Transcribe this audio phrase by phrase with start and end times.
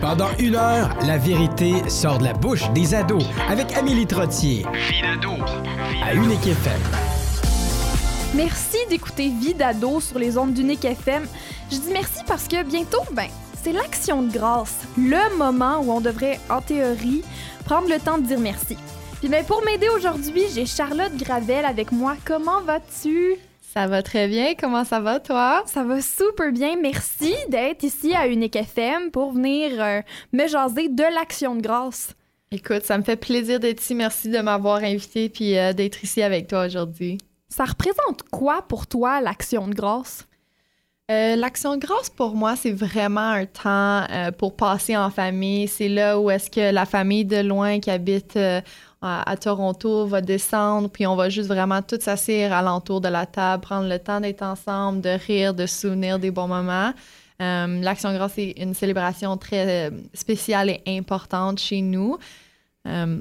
[0.00, 4.64] Pendant une heure, la vérité sort de la bouche des ados avec Amélie Trottier.
[4.72, 5.34] Vie d'ado.
[6.04, 6.80] À Unique FM.
[8.34, 11.26] Merci d'écouter Vie d'ado sur les ondes d'Unique FM.
[11.70, 13.28] Je dis merci parce que bientôt, ben,
[13.62, 17.22] c'est l'action de grâce, le moment où on devrait, en théorie,
[17.64, 18.76] prendre le temps de dire merci.
[19.20, 22.16] Puis ben, pour m'aider aujourd'hui, j'ai Charlotte Gravel avec moi.
[22.24, 23.36] Comment vas-tu?
[23.76, 24.54] Ça va très bien.
[24.58, 25.62] Comment ça va, toi?
[25.66, 26.76] Ça va super bien.
[26.80, 30.00] Merci d'être ici à Unique FM pour venir euh,
[30.32, 32.14] me jaser de l'action de grâce.
[32.50, 33.94] Écoute, ça me fait plaisir d'être ici.
[33.94, 37.18] Merci de m'avoir invité puis euh, d'être ici avec toi aujourd'hui.
[37.50, 40.26] Ça représente quoi pour toi l'action de grâce?
[41.10, 44.06] Euh, l'action de grâce pour moi, c'est vraiment un temps
[44.38, 45.68] pour passer en famille.
[45.68, 48.38] C'est là où est-ce que la famille de loin qui habite
[49.02, 53.62] à, Toronto va descendre, puis on va juste vraiment tout s'asseoir alentour de la table,
[53.62, 56.92] prendre le temps d'être ensemble, de rire, de souvenir des bons moments.
[57.42, 62.16] Euh, L'Action Grâce est une célébration très euh, spéciale et importante chez nous.
[62.88, 63.20] Euh,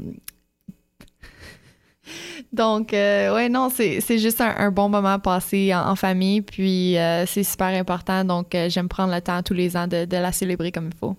[2.54, 6.96] donc, ouais, non, c'est juste un, bon moment passé en, en famille, puis
[7.28, 8.24] c'est super important.
[8.24, 11.16] Donc, j'aime prendre le temps tous les ans de, de la célébrer comme il faut.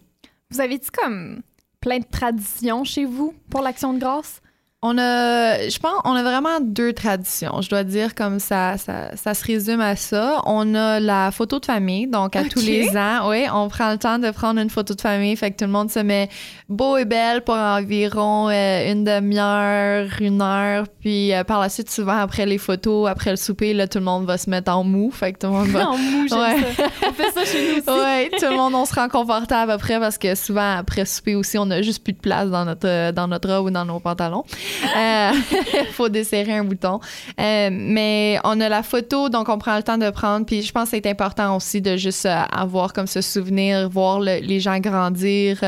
[0.51, 1.43] Vous avez-tu comme
[1.81, 4.41] plein de traditions chez vous pour l'Action de grâce?
[4.89, 7.61] On a, je pense, on a vraiment deux traditions.
[7.61, 10.41] Je dois dire comme ça, ça, ça se résume à ça.
[10.47, 13.99] On a la photo de famille, donc à tous les ans, oui, on prend le
[13.99, 16.29] temps de prendre une photo de famille, fait que tout le monde se met
[16.69, 21.91] beau et belle pour environ euh, une demi-heure, une heure, puis euh, par la suite,
[21.91, 24.85] souvent après les photos, après le souper, là, tout le monde va se mettre en
[24.85, 25.89] mou, fait que tout le monde va.
[25.89, 26.85] en mou, j'aime ça.
[27.09, 27.89] On fait ça chez nous aussi.
[27.89, 31.59] Oui, tout le monde, on se rend confortable après parce que souvent après souper aussi,
[31.59, 34.45] on a juste plus de place dans notre dans notre robe ou dans nos pantalons.
[34.83, 37.01] Il euh, faut desserrer un bouton.
[37.41, 40.47] Euh, mais on a la photo, donc on prend le temps de prendre.
[40.47, 44.21] Puis je pense que c'est important aussi de juste euh, avoir comme ce souvenir, voir
[44.21, 45.61] les gens grandir.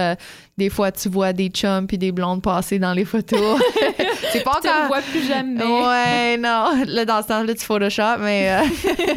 [0.57, 3.61] des fois, tu vois des chums puis des blondes passer dans les photos.
[4.33, 4.63] c'est pas encore.
[4.63, 5.65] Tu ne vois plus jamais.
[5.65, 6.85] Ouais, non.
[6.87, 8.63] Là, dans ce temps-là, tu Photoshop, mais.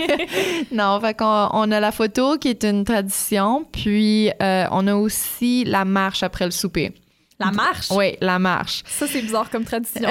[0.71, 3.65] non, fait qu'on on a la photo qui est une tradition.
[3.71, 6.93] Puis on a aussi la marche après le souper.
[7.41, 7.87] La marche?
[7.89, 8.83] Oui, la marche.
[8.85, 10.07] Ça, c'est bizarre comme tradition.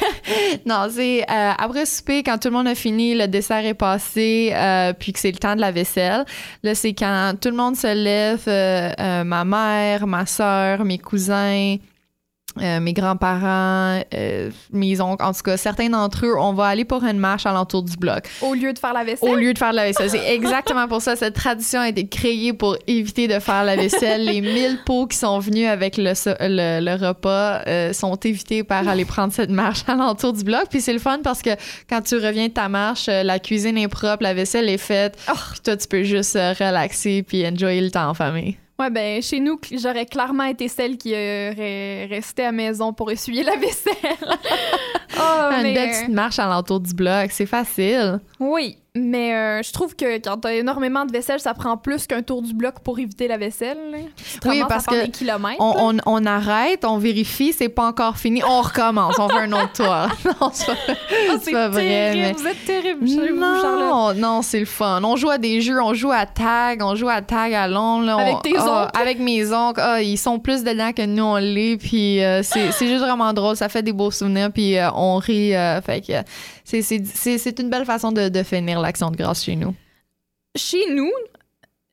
[0.66, 4.50] non, c'est euh, après souper, quand tout le monde a fini, le dessert est passé,
[4.54, 6.24] euh, puis que c'est le temps de la vaisselle.
[6.62, 11.76] Là, c'est quand tout le monde se lève, euh, ma mère, ma soeur, mes cousins,
[12.60, 16.84] euh, mes grands-parents, euh, mes oncles, en tout cas, certains d'entre eux, on va aller
[16.84, 18.28] pour une marche à l'entour du bloc.
[18.42, 19.28] Au lieu de faire la vaisselle?
[19.28, 20.10] Au lieu de faire la vaisselle.
[20.10, 21.16] C'est exactement pour ça.
[21.16, 24.24] Cette tradition a été créée pour éviter de faire la vaisselle.
[24.24, 29.04] Les mille pots qui sont venus avec le, le, repas euh, sont évités par aller
[29.04, 30.66] prendre cette marche à l'entour du bloc.
[30.70, 31.50] Puis c'est le fun parce que
[31.88, 35.18] quand tu reviens de ta marche, la cuisine est propre, la vaisselle est faite.
[35.28, 35.32] Oh.
[35.50, 38.56] Puis toi, tu peux juste relaxer puis enjoyer le temps en famille.
[38.78, 43.44] Ouais, ben, chez nous, j'aurais clairement été celle qui aurait resté à maison pour essuyer
[43.44, 43.94] la vaisselle.
[45.16, 48.18] oh, Une belle petite marche à l'entour du bloc, c'est facile.
[48.40, 52.22] Oui, mais euh, je trouve que quand t'as énormément de vaisselle, ça prend plus qu'un
[52.22, 53.76] tour du bloc pour éviter la vaisselle.
[54.44, 54.94] Oui, parce que
[55.58, 59.72] on, on, arrête, on vérifie, c'est pas encore fini, on recommence, on fait un autre
[59.72, 59.86] tour.
[60.40, 62.34] non, c'est pas, vrai.
[62.38, 64.20] Vous êtes terrible non, vous.
[64.20, 65.02] Non, c'est le fun.
[65.02, 68.06] On joue à des jeux, on joue à tag, on joue à tag à long.
[68.06, 69.00] avec tes ah, oncles?
[69.00, 69.80] Avec mes oncles.
[69.82, 71.78] Ah, ils sont plus dedans que nous, on l'est.
[71.78, 73.56] Puis euh, c'est juste vraiment drôle.
[73.56, 74.52] Ça fait des beaux souvenirs.
[74.52, 75.52] Puis euh, on rit.
[75.84, 76.12] fait que
[76.64, 79.74] c'est une belle façon de, de finir l'action de grâce chez nous.
[80.56, 81.12] Chez nous,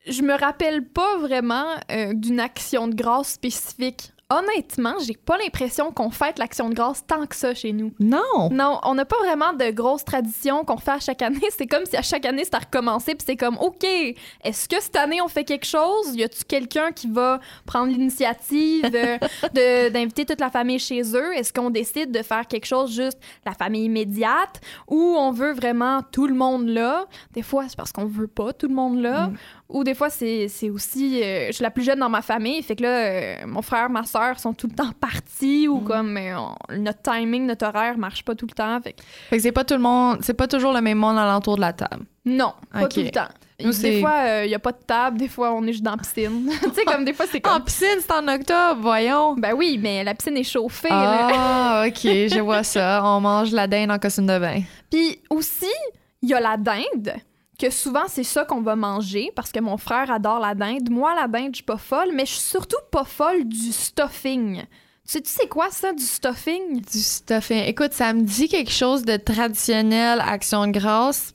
[0.06, 5.92] je me rappelle pas vraiment euh, d'une action de grâce spécifique honnêtement, j'ai pas l'impression
[5.92, 7.92] qu'on fête l'action de grâce tant que ça chez nous.
[8.00, 8.50] Non.
[8.50, 11.40] Non, on n'a pas vraiment de grosses traditions qu'on fait à chaque année.
[11.50, 14.96] C'est comme si à chaque année c'était recommencé, puis c'est comme, OK, est-ce que cette
[14.96, 16.14] année on fait quelque chose?
[16.14, 21.34] Y a-tu quelqu'un qui va prendre l'initiative de, d'inviter toute la famille chez eux?
[21.34, 24.60] Est-ce qu'on décide de faire quelque chose juste la famille immédiate?
[24.88, 27.06] Ou on veut vraiment tout le monde là?
[27.32, 29.28] Des fois, c'est parce qu'on veut pas tout le monde là.
[29.28, 29.36] Mm.
[29.72, 31.22] Ou des fois, c'est, aussi.
[31.22, 33.88] Euh, je suis la plus jeune dans ma famille, fait que là, euh, mon frère,
[33.88, 35.84] ma soeur sont tout le temps partis ou mm.
[35.84, 36.36] comme euh,
[36.76, 38.80] notre timing, notre horaire marche pas tout le temps.
[38.82, 38.94] Fait,
[39.30, 41.62] fait que c'est pas tout le monde, c'est pas toujours le même monde alentour de
[41.62, 42.04] la table.
[42.26, 43.28] Non, pas tout le temps.
[43.58, 45.96] des fois, il n'y a pas de table, des fois, on est juste dans la
[45.96, 46.50] piscine.
[46.62, 47.54] tu sais, comme des fois, c'est comme.
[47.54, 49.36] En piscine, c'est en octobre, voyons.
[49.36, 50.88] Ben oui, mais la piscine est chauffée.
[50.90, 53.00] Ah, OK, je vois ça.
[53.02, 54.60] On mange la dinde en costume de bain.
[54.90, 55.72] Puis aussi,
[56.20, 57.14] il y a la dinde
[57.62, 60.90] que souvent c'est ça qu'on va manger parce que mon frère adore la dinde.
[60.90, 64.62] Moi, la dinde, je suis pas folle, mais je suis surtout pas folle du stuffing.
[64.62, 64.64] Tu
[65.04, 66.80] sais-tu c'est quoi ça, du stuffing?
[66.80, 67.62] Du stuffing.
[67.64, 71.34] Écoute, ça me dit quelque chose de traditionnel, action de grâce.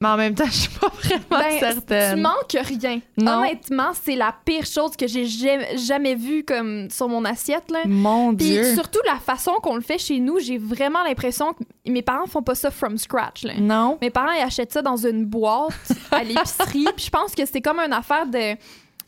[0.00, 2.16] Mais en même temps, je suis pas vraiment Ben, certaine.
[2.16, 3.00] Tu manques rien.
[3.16, 3.38] Non.
[3.40, 7.70] Honnêtement, c'est la pire chose que j'ai jamais, jamais vue comme sur mon assiette.
[7.70, 7.80] Là.
[7.86, 8.74] Mon Puis Dieu.
[8.74, 12.42] surtout la façon qu'on le fait chez nous, j'ai vraiment l'impression que mes parents font
[12.42, 13.42] pas ça from scratch.
[13.44, 13.54] Là.
[13.58, 13.98] Non.
[14.00, 15.72] Mes parents ils achètent ça dans une boîte
[16.10, 16.86] à l'épicerie.
[16.96, 18.54] Puis je pense que c'est comme une affaire de,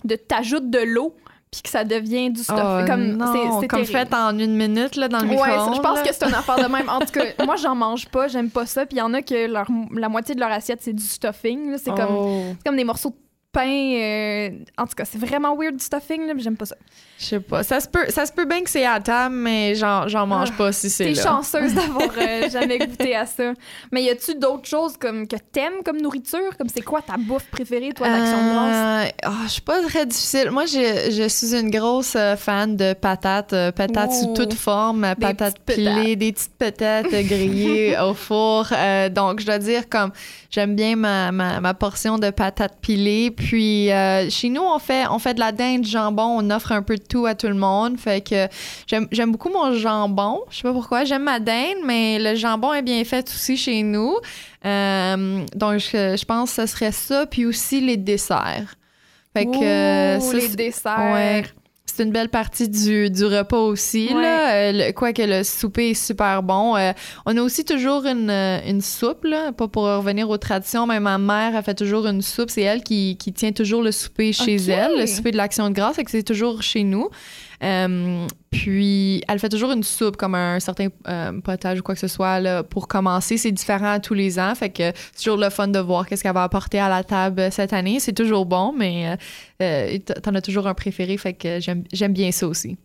[0.04, 1.14] de t'ajoutes de l'eau
[1.50, 2.58] puis que ça devient du stuff.
[2.60, 5.70] Oh, comme non, c'est, comme fait en une minute là, dans le Ouais, micro-ondes.
[5.70, 6.88] ça, je pense que c'est une affaire de même.
[6.88, 8.86] En tout cas, moi, j'en mange pas, j'aime pas ça.
[8.86, 11.76] Puis il y en a que leur, la moitié de leur assiette, c'est du stuffing.
[11.78, 13.16] C'est comme, Oh, c'est comme des morceaux de
[13.52, 13.92] pain.
[13.94, 16.76] euh, En tout cas, c'est vraiment weird du stuffing, là, mais j'aime pas ça.
[17.18, 17.62] je sais pas.
[17.62, 20.48] Ça se peut, ça se peut bien que c'est à table, mais j'en, j'en mange
[20.52, 21.22] Ah, pas si c'est T'es là.
[21.22, 23.52] chanceuse d'avoir euh, jamais goûté à ça.
[23.92, 26.56] Mais y a-tu d'autres choses comme que t'aimes comme nourriture?
[26.58, 29.06] Comme c'est quoi ta bouffe préférée, toi, d'action de grâce?
[29.06, 30.50] Euh, ah, je suis pas très difficile.
[30.50, 35.04] Moi, je, je suis une grosse euh, fan de patates, euh, patates sous toute forme,
[35.04, 38.66] euh, Des patates pilées, des petites patates euh, grillées au four.
[38.72, 40.12] Euh, donc, je dois dire comme
[40.50, 43.34] j'aime bien ma, ma, ma portion de patates pilées.
[43.40, 46.82] Puis, euh, chez nous, on fait, on fait de la dinde, jambon, on offre un
[46.82, 47.98] peu de tout à tout le monde.
[47.98, 48.46] Fait que
[48.86, 50.42] j'aime beaucoup mon jambon.
[50.50, 51.04] Je sais pas pourquoi.
[51.04, 54.14] J'aime ma dinde, mais le jambon est bien fait aussi chez nous.
[54.66, 57.26] Euh, donc, je, je pense que ce serait ça.
[57.26, 58.74] Puis aussi les desserts.
[59.32, 60.98] Fait que euh, Ouh, les desserts.
[60.98, 61.44] ouais,
[62.00, 64.08] c'est une belle partie du, du repas aussi.
[64.14, 64.22] Ouais.
[64.22, 64.54] Là.
[64.54, 66.74] Euh, le- Quoique le souper est super bon.
[66.76, 66.92] Euh,
[67.26, 70.98] on a aussi toujours une, euh, une soupe, là, pas pour revenir aux traditions, mais
[70.98, 72.48] ma mère a fait toujours une soupe.
[72.48, 75.74] C'est elle qui, qui tient toujours le souper chez elle, le souper de l'Action de
[75.74, 77.10] grâce, fait que c'est toujours chez nous.
[77.62, 82.00] Euh, puis, elle fait toujours une soupe comme un certain euh, potage ou quoi que
[82.00, 83.36] ce soit là, pour commencer.
[83.36, 86.34] C'est différent tous les ans, fait que c'est toujours le fun de voir qu'est-ce qu'elle
[86.34, 88.00] va apporter à la table cette année.
[88.00, 89.16] C'est toujours bon, mais
[89.62, 92.78] euh, t'en as toujours un préféré, fait que j'aime bien ça aussi.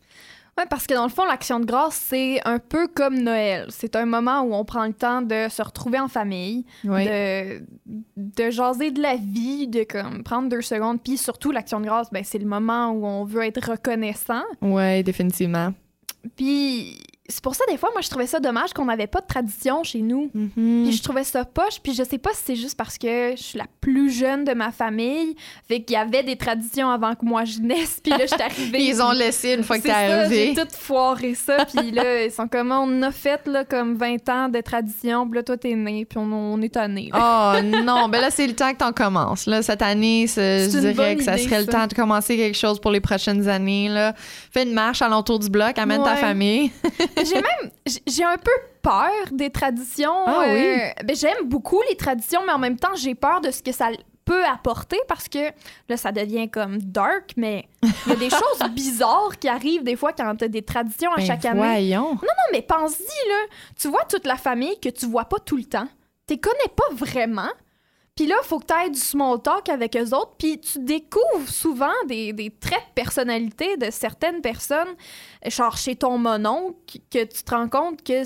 [0.57, 3.65] Ouais, parce que dans le fond, l'action de grâce, c'est un peu comme Noël.
[3.69, 7.05] C'est un moment où on prend le temps de se retrouver en famille, Oui.
[7.05, 7.61] de,
[8.15, 11.01] de jaser de la vie, de comme prendre deux secondes.
[11.03, 14.43] Puis surtout, l'action de grâce, ben, c'est le moment où on veut être reconnaissant.
[14.61, 15.73] Ouais, définitivement.
[16.37, 19.25] Puis c'est pour ça, des fois, moi, je trouvais ça dommage qu'on n'avait pas de
[19.25, 20.29] tradition chez nous.
[20.33, 20.83] Mhm.
[20.85, 21.79] Puis je trouvais ça poche.
[21.81, 24.53] Puis je sais pas si c'est juste parce que je suis la plus jeune de
[24.53, 25.35] ma famille.
[25.67, 27.99] Fait qu'il y avait des traditions avant que moi je naisse.
[28.03, 28.85] Puis là, je suis arrivée.
[28.85, 30.53] Ils ont laissé une fois que t'es ça, arrivé.
[30.55, 31.65] J'ai tout foiré ça.
[31.75, 35.27] Puis là, ils sont comme, on a fait là, comme 20 ans de tradition.
[35.27, 36.05] Puis là, toi, t'es né.
[36.05, 37.09] Puis on, on est tanné.
[37.13, 39.47] Oh non, ben là, c'est le temps que t'en commences.
[39.47, 42.79] Là, cette année, je dirais que ça idée, serait le temps de commencer quelque chose
[42.79, 43.89] pour les prochaines années.
[43.89, 44.13] Là.
[44.51, 46.71] Fais une marche alentour du bloc, amène ta famille.
[47.23, 47.71] j'ai même,
[48.07, 48.51] j'ai- un peu
[48.81, 50.23] peur des traditions.
[50.25, 50.77] Ah oui?
[51.03, 53.89] ben, j'aime beaucoup les traditions, mais en même temps, j'ai peur de ce que ça
[54.25, 55.51] peut apporter parce que
[55.87, 59.95] là, ça devient comme dark, mais il y a des choses bizarres qui arrivent des
[59.95, 61.59] fois quand t'as des traditions à Ben, chaque année.
[61.59, 62.13] voyons.
[62.13, 63.35] Non, mais pense-y, là.
[63.79, 65.87] Tu vois toute la famille que tu vois pas tout le temps.
[66.27, 67.49] Tu connais pas vraiment.
[68.15, 70.35] Puis là, faut que tu aies du small talk avec eux autres.
[70.37, 74.95] Puis tu découvres souvent des, des traits de personnalité de certaines personnes,
[75.45, 76.75] genre chez ton mononcle,
[77.11, 78.23] que tu te rends compte que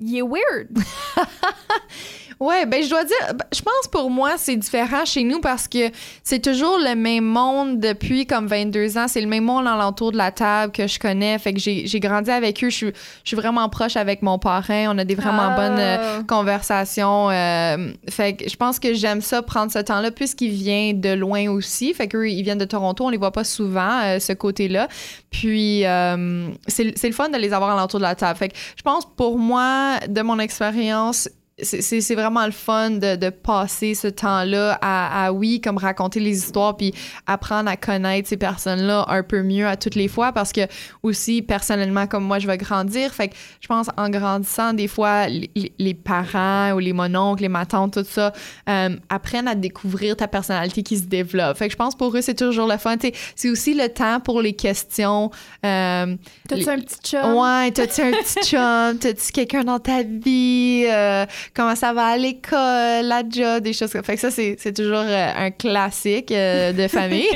[0.00, 0.78] il est weird.
[2.40, 5.68] Ouais, ben je dois dire, ben, je pense pour moi, c'est différent chez nous parce
[5.68, 5.90] que
[6.24, 9.08] c'est toujours le même monde depuis comme 22 ans.
[9.08, 11.38] C'est le même monde alentour de la table que je connais.
[11.38, 12.70] Fait que j'ai j'ai grandi avec eux.
[12.70, 14.86] Je suis, je suis vraiment proche avec mon parrain.
[14.88, 15.56] On a des vraiment Ah.
[15.56, 17.28] bonnes euh, conversations.
[17.30, 21.48] euh, fait que je pense que j'aime ça, prendre ce temps-là, puisqu'il vient de loin
[21.50, 21.92] aussi.
[21.92, 23.04] Fait qu'eux, ils viennent de Toronto.
[23.04, 24.88] On les voit pas souvent, euh, ce côté-là.
[25.30, 28.38] Puis, euh, c'est c'est le fun de les avoir alentour de la table.
[28.38, 31.28] Fait que je pense pour moi, de mon expérience,
[31.62, 36.36] c'est- vraiment le fun de, de passer ce temps-là à, à, oui, comme raconter les
[36.38, 36.92] histoires, puis
[37.26, 40.62] apprendre à connaître ces personnes-là un peu mieux à toutes les fois, parce que
[41.02, 45.28] aussi, personnellement, comme moi, je vais grandir, fait que je pense en grandissant, des fois,
[45.28, 48.32] les, les parents ou les mononcles, les matantes, tout ça,
[48.68, 51.56] euh, apprennent à découvrir ta personnalité qui se développe.
[51.56, 52.96] Fait que je pense pour eux, c'est toujours le fun.
[53.36, 55.30] C'est aussi le temps pour les questions.
[55.64, 56.16] euh,
[56.48, 57.34] T'as-tu un petit chum?
[57.34, 58.98] Ouais, t'as-tu un petit chum?
[58.98, 60.84] T'as-tu quelqu'un dans ta vie?
[60.88, 61.24] Euh,
[61.54, 64.06] comment ça va à l'école, la job, des choses comme ça.
[64.06, 67.26] Fait que ça, c'est, toujours euh, un classique euh, de famille.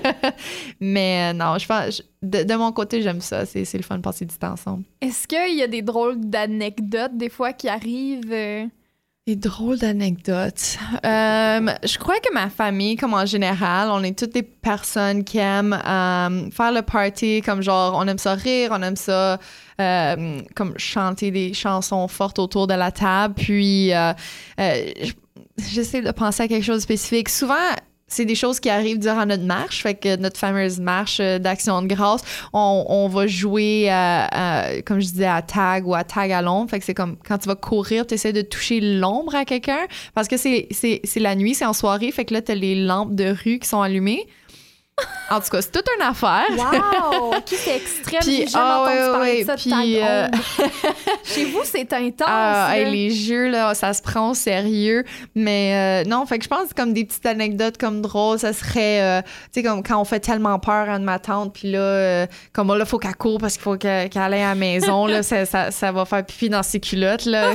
[0.80, 3.46] Mais euh, non, je pense, je- de, de mon côté, j'aime ça.
[3.46, 4.84] C'est, c'est le fun de passer du temps ensemble.
[5.00, 8.68] Est-ce qu'il y a des drôles d'anecdotes des fois qui arrivent?
[9.26, 10.78] Des drôles d'anecdotes.
[11.04, 15.38] Euh, je crois que ma famille, comme en général, on est toutes des personnes qui
[15.38, 19.40] aiment euh, faire le party, comme genre, on aime ça rire, on aime ça
[19.80, 23.34] euh, comme chanter des chansons fortes autour de la table.
[23.34, 23.90] Puis,
[25.58, 27.28] j'essaie de penser à quelque chose de spécifique.
[27.28, 27.54] Souvent,
[28.08, 29.82] c'est des choses qui arrivent durant notre marche.
[29.82, 32.22] Fait que notre fameuse marche euh, d'action de grâce,
[32.52, 33.88] on, on va jouer,
[34.84, 36.70] comme je disais, à tag ou à tag à l'ombre.
[36.70, 39.86] Fait que c'est comme quand tu vas courir, tu essaies de toucher l'ombre à quelqu'un
[40.14, 40.68] parce que c'est
[41.16, 42.12] la nuit, c'est en soirée.
[42.12, 44.26] Fait que là, tu les lampes de rue qui sont allumées.
[45.28, 46.46] En tout cas, c'est toute une affaire.
[46.56, 47.34] Wow!
[47.36, 48.22] OK, c'est extrême.
[48.24, 50.28] J'ai jamais ah, entendu ouais, parler ouais, de ça, puis, euh.
[51.24, 52.28] Chez vous, c'est intense.
[52.30, 55.04] Ah, hey, les jeux, là, ça se prend au sérieux.
[55.34, 58.52] Mais euh, non, fait que je pense que comme des petites anecdotes comme drôles, ça
[58.52, 59.22] serait, euh,
[59.52, 62.72] tu sais, comme quand on fait tellement peur à ma tante, puis là, euh, comme
[62.72, 65.72] là, faut qu'elle court parce qu'il faut qu'elle aille à la maison, là, ça, ça,
[65.72, 67.54] ça va faire pipi dans ses culottes, là.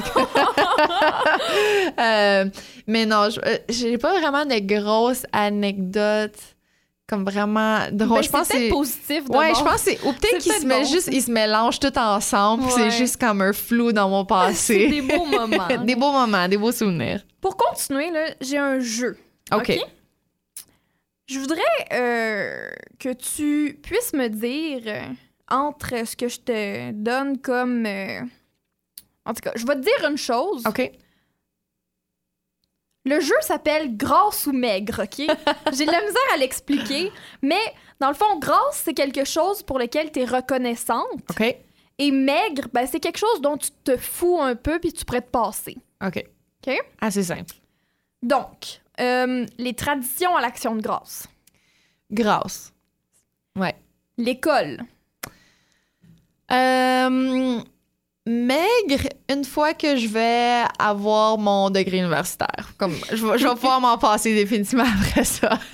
[2.88, 3.29] Mais non,
[3.69, 6.36] j'ai pas vraiment de grosses anecdotes
[7.11, 8.17] comme vraiment drôles.
[8.17, 10.03] Ben, je pense c'est positif de Ouais, je pense que c'est.
[10.03, 12.71] Ou peut-être qu'ils se, bon, juste, ils se mélangent tout ensemble, Ouais.
[12.75, 14.87] c'est juste comme un flou dans mon passé.
[14.87, 15.67] Des beaux moments.
[15.85, 17.21] des beaux moments, des beaux souvenirs.
[17.39, 19.17] Pour continuer, là, j'ai un jeu.
[19.53, 19.77] OK?
[21.27, 21.61] Je voudrais
[21.93, 25.01] euh, que tu puisses me dire euh,
[25.49, 27.85] entre ce que je te donne comme.
[27.85, 28.21] euh,
[29.25, 30.63] En tout cas, je vais te dire une chose.
[30.67, 30.91] OK.
[33.03, 35.17] Le jeu s'appelle Grâce ou Maigre, OK?
[35.74, 37.62] J'ai de la misère à l'expliquer, mais
[38.00, 41.08] dans le fond, grâce, c'est quelque chose pour lequel tu es reconnaissante.
[41.29, 41.55] OK.
[41.98, 45.22] Et maigre, ben, c'est quelque chose dont tu te fous un peu puis tu pourrais
[45.22, 45.77] te passer.
[46.03, 46.24] OK.
[46.65, 46.75] OK?
[47.00, 47.55] Assez simple.
[48.24, 51.27] Donc, euh, les traditions à l'action de grâce.
[52.12, 52.74] Grâce.
[53.55, 53.75] Ouais.
[54.17, 54.81] L'école.
[56.51, 57.62] Euh,
[58.25, 62.73] maigre, une fois que je vais avoir mon degré universitaire.
[62.77, 65.59] Comme, je vais, je vais pouvoir m'en passer définitivement après ça.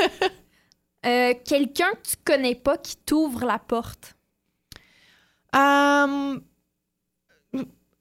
[1.06, 4.16] Euh, Quelqu'un que tu connais pas qui t'ouvre la porte.
[5.56, 6.39] Euh,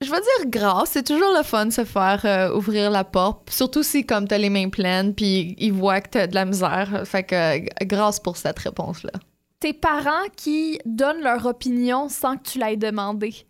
[0.00, 0.90] je vais dire grâce.
[0.90, 3.50] C'est toujours le fun de se faire euh, ouvrir la porte.
[3.50, 7.02] Surtout si, comme t'as les mains pleines, puis ils voient que t'as de la misère.
[7.04, 9.12] Fait que euh, grâce pour cette réponse-là.
[9.60, 13.46] Tes parents qui donnent leur opinion sans que tu l'aies demandé.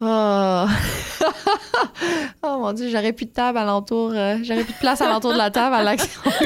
[0.00, 0.66] Oh.
[2.42, 5.38] oh mon dieu, j'aurais plus de table alentour, euh, j'aurais plus de place alentour de
[5.38, 6.20] la table à l'action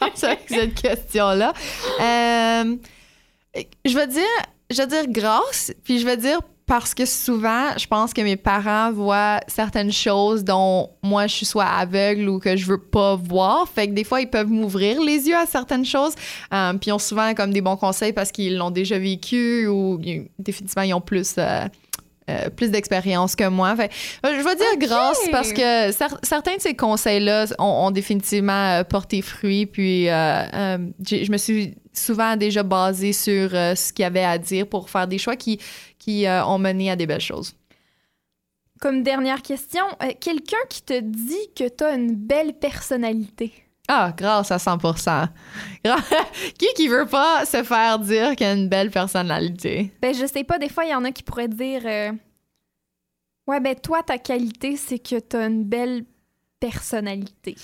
[0.00, 1.52] grâce avec cette question-là.
[2.00, 2.76] Euh,
[3.84, 4.22] je vais dire,
[4.70, 8.36] je vais dire grâce, puis je vais dire parce que souvent, je pense que mes
[8.36, 13.14] parents voient certaines choses dont moi je suis soit aveugle ou que je veux pas
[13.14, 13.68] voir.
[13.68, 16.14] Fait que des fois, ils peuvent m'ouvrir les yeux à certaines choses.
[16.52, 20.00] Euh, puis ils ont souvent comme des bons conseils parce qu'ils l'ont déjà vécu ou
[20.40, 21.36] définitivement ils ont plus.
[22.28, 23.74] Euh, plus d'expérience que moi.
[23.76, 23.90] Fait,
[24.24, 24.78] euh, je vais dire Ok.
[24.80, 29.66] grâce parce que cer- certains de ces conseils-là ont, ont définitivement euh, porté fruit.
[29.66, 30.78] Puis euh,
[31.08, 35.06] je me suis souvent déjà basée sur ce qu'il y avait à dire pour faire
[35.06, 35.58] des choix qui,
[35.98, 37.54] qui ont mené à des belles choses.
[38.80, 39.84] Comme dernière question,
[40.20, 43.52] quelqu'un qui te dit que tu as une belle personnalité?
[43.88, 45.30] Ah, grâce à 100 Gra-
[46.58, 49.92] Qui qui veut pas se faire dire qu'il a une belle personnalité?
[50.02, 52.12] Ben, je sais pas, des fois, il y en a qui pourraient dire euh,
[53.46, 56.04] Ouais, ben, toi, ta qualité, c'est que tu as une belle
[56.58, 57.56] personnalité.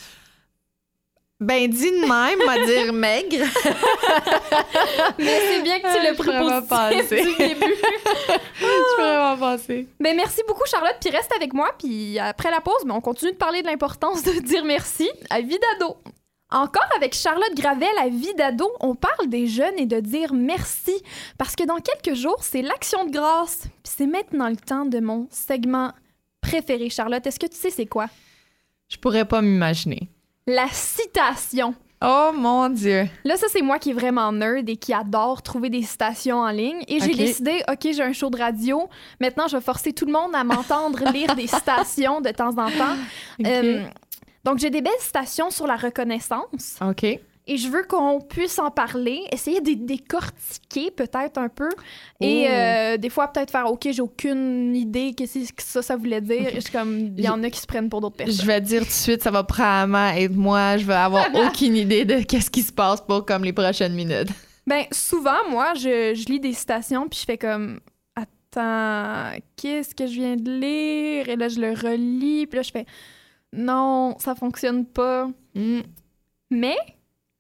[1.43, 3.45] Ben, dis de même, m'a dire maigre.
[5.19, 7.23] Mais c'est bien que tu le Je pourrais pas prépositionnes penser.
[7.25, 7.75] du début.
[8.61, 9.89] Je vraiment penser.
[9.99, 10.95] Ben, merci beaucoup, Charlotte.
[11.01, 11.71] Puis reste avec moi.
[11.77, 15.41] Puis après la pause, ben, on continue de parler de l'importance de dire merci à
[15.41, 15.97] vie d'ado.
[16.53, 21.03] Encore avec Charlotte Gravel à vie d'ado, on parle des jeunes et de dire merci.
[21.39, 23.63] Parce que dans quelques jours, c'est l'action de grâce.
[23.83, 25.91] Puis c'est maintenant le temps de mon segment
[26.41, 27.27] préféré, Charlotte.
[27.27, 28.07] Est-ce que tu sais c'est quoi?
[28.89, 30.09] Je pourrais pas m'imaginer.
[30.47, 31.75] La citation.
[32.05, 33.09] Oh mon Dieu.
[33.25, 36.51] Là, ça, c'est moi qui est vraiment nerd et qui adore trouver des citations en
[36.51, 36.83] ligne.
[36.89, 38.89] Et j'ai décidé, OK, j'ai un show de radio.
[39.21, 42.69] Maintenant, je vais forcer tout le monde à m'entendre lire des citations de temps en
[42.71, 42.97] temps.
[43.47, 43.85] Euh,
[44.43, 46.77] donc, j'ai des belles citations sur la reconnaissance.
[46.81, 47.21] OK.
[47.49, 51.69] Et je veux qu'on puisse en parler, essayer de décortiquer peut-être un peu.
[52.21, 52.53] Et Oh.
[52.53, 56.49] euh, des fois, peut-être faire, OK, j'ai aucune idée qu'est-ce que ça, ça voulait dire.
[56.49, 58.47] Et je suis comme, il y en a qui se prennent pour d'autres Je personnes.
[58.47, 60.77] vais dire tout de suite, ça va probablement être moi.
[60.77, 64.29] Je vais avoir aucune idée de qu'est-ce qui se passe pour comme les prochaines minutes.
[64.65, 67.81] Ben, souvent, moi, je, je lis des citations, puis je fais comme
[68.15, 71.29] Attends, qu'est-ce que je viens de lire?
[71.29, 72.87] Et là, je le relis, puis là, je fais
[73.53, 75.29] Non, ça fonctionne pas.
[75.55, 75.81] Hmm.
[76.51, 76.77] Mais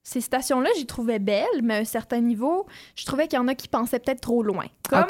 [0.02, 2.66] ces citations-là, j'y trouvais belles, mais à un certain niveau,
[2.96, 4.66] je trouvais qu'il y en a qui pensaient peut-être trop loin.
[4.88, 5.06] Comme.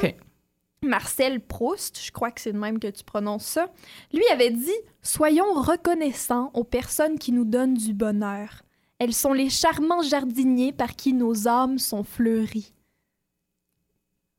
[0.83, 3.69] Marcel Proust, je crois que c'est de même que tu prononces ça,
[4.13, 4.71] lui avait dit
[5.01, 8.63] Soyons reconnaissants aux personnes qui nous donnent du bonheur.
[8.99, 12.73] Elles sont les charmants jardiniers par qui nos âmes sont fleuries.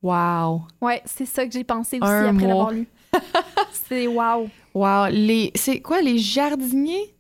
[0.02, 0.64] Wow.
[0.82, 2.88] Ouais, c'est ça que j'ai pensé aussi Un après l'avoir lu.
[3.72, 4.50] c'est wow.
[4.74, 5.08] Wow.
[5.12, 5.52] Les...
[5.56, 7.13] C'est quoi, les jardiniers?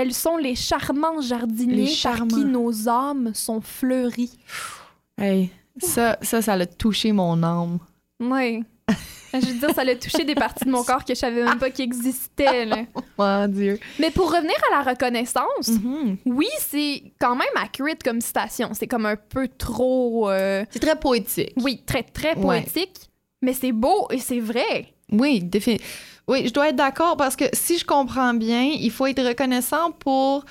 [0.00, 4.38] Elles sont les charmants jardiniers Les par qui nos âmes sont fleuries.
[5.18, 7.78] Hey, ça, ça, ça l'a touché mon âme.
[8.18, 8.64] Oui.
[9.32, 11.58] Je veux dire, ça l'a touché des parties de mon corps que je savais même
[11.58, 12.64] pas qu'ils existaient.
[12.64, 12.78] là.
[13.18, 13.78] Mon Dieu.
[14.00, 16.16] Mais pour revenir à la reconnaissance, Mhm.
[16.26, 18.70] oui, c'est quand même accurate comme citation.
[18.72, 20.28] C'est comme un peu trop.
[20.30, 21.52] euh, C'est très poétique.
[21.62, 22.62] Oui, très, très Ouais.
[22.62, 22.96] poétique.
[23.42, 24.88] Mais c'est beau et c'est vrai.
[25.12, 25.80] Oui, défi-
[26.30, 29.90] Oui, je dois être d'accord parce que si je comprends bien, il faut être reconnaissant
[29.90, 30.44] pour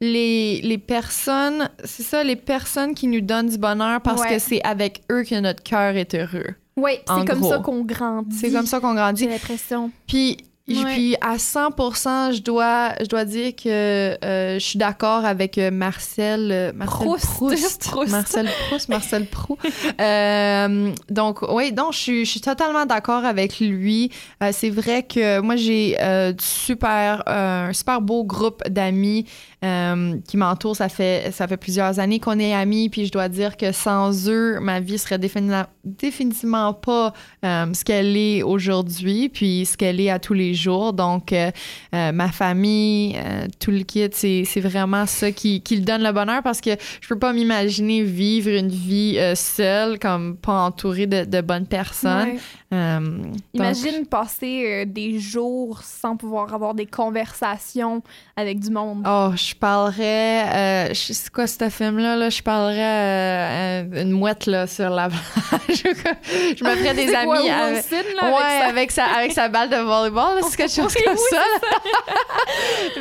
[0.00, 4.34] les, les personnes, c'est ça, les personnes qui nous donnent du bonheur parce Ouais.
[4.34, 6.54] que c'est avec eux que notre cœur est heureux.
[6.76, 8.36] Oui, c'est comme ça qu'on grandit.
[8.36, 9.24] C'est comme ça qu'on grandit.
[9.24, 9.90] J'ai l'impression.
[10.06, 10.94] Puis, Ouais.
[10.94, 15.70] puis à 100% je dois, je dois dire que euh, je suis d'accord avec euh,
[15.70, 17.26] Marcel, euh, Marcel Proust.
[17.36, 17.90] Proust.
[17.90, 18.10] Proust.
[18.10, 19.60] Marcel Proust, Marcel Proust.
[20.00, 24.10] Euh, donc, oui, donc je suis, je suis totalement d'accord avec lui.
[24.42, 29.26] Euh, c'est vrai que moi, j'ai euh, super, euh, un super beau groupe d'amis
[29.64, 30.76] euh, qui m'entourent.
[30.76, 34.28] Ça fait, ça fait plusieurs années qu'on est amis, puis je dois dire que sans
[34.28, 37.12] eux, ma vie serait défini- définitivement pas
[37.44, 40.92] euh, ce qu'elle est aujourd'hui, puis ce qu'elle est à tous les jours.
[40.92, 41.50] Donc, euh,
[41.92, 43.16] ma famille,
[43.58, 47.18] tout le kit, c'est vraiment ça qui, qui donne le bonheur parce que je peux
[47.18, 52.36] pas m'imaginer vivre une vie seule, comme pas entourée de, de bonnes personnes.
[52.74, 58.02] Euh, donc- Imagine passer euh, des jours sans pouvoir avoir des conversations
[58.36, 59.04] avec du monde.
[59.08, 60.44] Oh, je parlerais.
[60.90, 62.16] Euh, c'est quoi ce film-là?
[62.16, 62.30] Là?
[62.30, 65.20] Je parlerais une mouette là, sur la plage.
[66.56, 67.26] je me ferais des amis.
[67.26, 70.56] quoi, avec- Wilson, là, avec ouais, sa- avec sa, avec sa balle de volleyball, c'est
[70.56, 71.42] quelque chose Oui, comme oui, ça.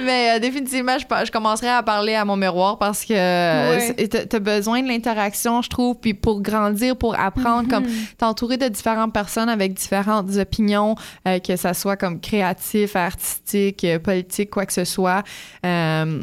[0.03, 4.39] Mais définitivement, je, je commencerai à parler à mon miroir parce que c'est- t'as t'as
[4.39, 8.05] besoin de l'interaction, je trouve, puis pour grandir, pour apprendre, comme Mhm.
[8.17, 10.95] t'entourer de différentes personnes avec différentes opinions,
[11.27, 15.23] euh, que ça soit comme créatif, artistique, euh, politique, quoi que ce soit.
[15.65, 16.21] Euh,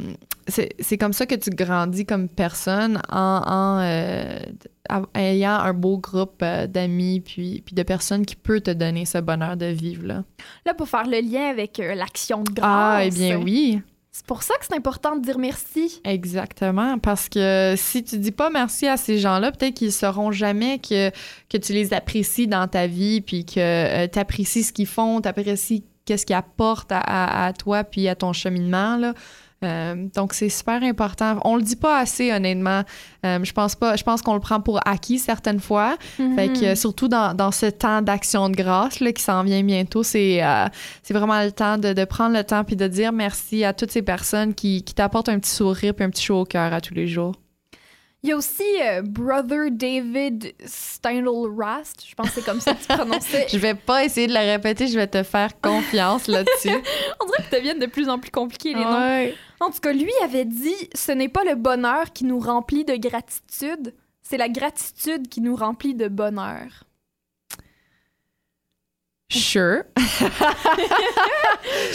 [0.48, 4.40] c'est comme ça que tu grandis comme personne en, en, euh,
[5.14, 9.56] ayant un beau groupe d'amis puis, puis de personnes qui peut te donner ce bonheur
[9.56, 10.24] de vivre là.
[10.66, 12.66] Là, pour faire le lien avec l'action de grâce.
[12.68, 13.80] Ah, eh bien oui,
[14.20, 16.02] C'est pour ça que c'est important de dire merci.
[16.04, 16.98] exactement.
[16.98, 21.10] Parce que si tu dis pas merci à ces gens-là, peut-être qu'ils sauront jamais que,
[21.48, 25.28] que tu les apprécies dans ta vie, puis que tu apprécies ce qu'ils font, tu
[25.28, 28.98] apprécies qu'est-ce qu'ils apportent à toi, puis à ton cheminement.
[28.98, 29.14] Là.
[29.62, 31.38] Euh, donc c'est super important.
[31.44, 32.82] On le dit pas assez honnêtement.
[33.26, 33.96] Euh, je pense pas.
[33.96, 35.96] Je pense qu'on le prend pour acquis certaines fois.
[36.36, 40.02] Fait que surtout dans, dans ce temps d'action de grâce là, qui s'en vient bientôt,
[40.02, 40.66] c'est euh,
[41.02, 43.90] c'est vraiment le temps de, de prendre le temps puis de dire merci à toutes
[43.90, 46.80] ces personnes qui, qui t'apportent un petit sourire puis un petit chaud au cœur à
[46.80, 47.34] tous les jours.
[48.22, 52.04] Il y a aussi euh, Brother David Steinl-Rast.
[52.06, 53.46] Je pense que c'est comme ça que tu prononçais.
[53.52, 56.68] Je vais pas essayer de le répéter, je vais te faire confiance là-dessus.
[57.20, 59.32] On dirait que deviennent de plus en plus compliqués les noms.
[59.60, 62.96] En tout cas, lui avait dit ce n'est pas le bonheur qui nous remplit de
[62.96, 66.84] gratitude, c'est la gratitude qui nous remplit de bonheur.
[69.30, 69.84] Sure.
[69.96, 70.02] Je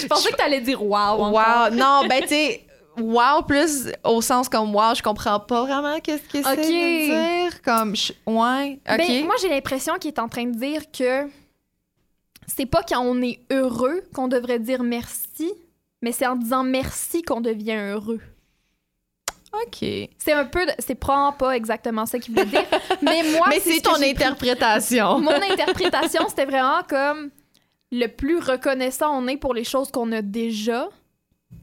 [0.08, 0.96] pensais que t'allais dire wow.
[0.96, 1.34] encore.
[1.34, 1.70] Wow.
[1.76, 2.66] Non, ben tu sais,
[2.98, 7.62] wow plus au sens comme wow, je comprends pas vraiment qu'est-ce que c'est de dire.
[7.62, 8.98] Comme, je- ouais, ok.
[8.98, 11.30] Ben, moi, j'ai l'impression qu'il est en train de dire que
[12.48, 15.52] c'est pas quand on est heureux qu'on devrait dire merci,
[16.06, 18.22] mais c'est en disant merci qu'on devient heureux.
[19.52, 19.80] ok.
[20.20, 22.64] C'est un peu, c'est probablement pas exactement ça qu'il voulait dire,
[23.02, 25.18] mais moi, Mais c'est ce ton interprétation.
[25.18, 27.32] Mon interprétation, c'était vraiment comme
[27.92, 30.90] le plus reconnaissant on est pour les choses qu'on a déjà,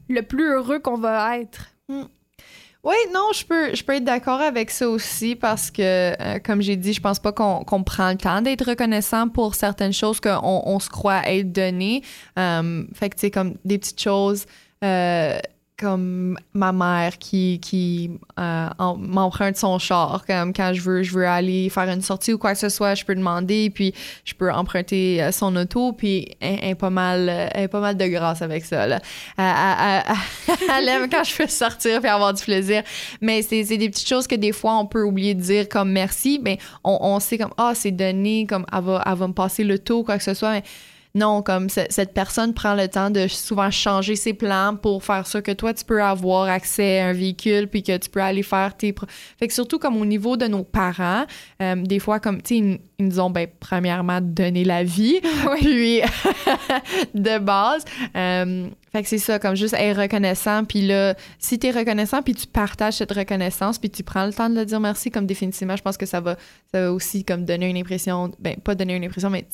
[0.09, 1.69] le plus heureux qu'on va être.
[2.83, 6.61] Oui, non, je peux, je peux être d'accord avec ça aussi parce que, euh, comme
[6.61, 10.63] j'ai dit, je pense pas qu'on prend le temps d'être reconnaissant pour certaines choses qu'on
[10.65, 12.03] on se croit être donné.
[12.37, 14.45] Euh, fait que, tu sais, comme des petites choses
[14.83, 15.39] euh,
[15.77, 20.23] comme ma mère qui, qui euh, m'emprunte son char.
[20.25, 22.95] Comme quand je veux, je veux aller faire une sortie ou quoi que ce soit,
[22.95, 27.27] je peux demander, puis je peux emprunter euh, son auto, puis elle, elle pas mal,
[27.27, 28.85] euh, elle pas mal de grâce avec ça.
[28.87, 28.99] Là.
[29.37, 32.83] Elle, elle- elle- aime quand je peux sortir puis avoir du plaisir.
[33.21, 36.39] Mais c'est des petites choses que des fois on peut oublier de dire comme merci.
[36.43, 39.63] Mais on, on sait comme ah c'est donné, comme elle va, elle va me passer
[39.63, 40.61] le tour quoi que ce soit.
[41.15, 45.27] Non, comme ce- cette personne prend le temps de souvent changer ses plans pour faire
[45.27, 48.41] ça que toi, tu peux avoir accès à un véhicule puis que tu peux aller
[48.41, 48.93] faire tes...
[48.93, 49.05] pro-
[49.37, 51.25] Fait que surtout comme au niveau de nos parents,
[51.61, 55.19] euh, des fois, comme, tu sais, ils, ils nous ont, ben, premièrement, donné la vie,
[55.59, 56.01] puis
[57.13, 57.85] de base.
[58.15, 60.65] euh, fait que c'est ça, comme juste être reconnaissant.
[60.65, 64.33] Puis là, si tu es reconnaissant, puis tu partages cette reconnaissance, puis tu prends le
[64.33, 66.37] temps de le dire merci, comme définitivement, je pense que ça va,
[66.73, 69.45] ça va aussi comme donner une impression, ben pas donner une impression, mais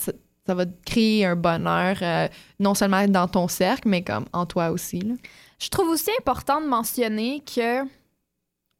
[0.45, 2.28] ça, va créer un bonheur, euh,
[2.60, 4.99] non seulement dans ton cercle, mais comme en toi aussi.
[4.99, 5.15] là.
[5.60, 7.84] Je trouve aussi important de mentionner que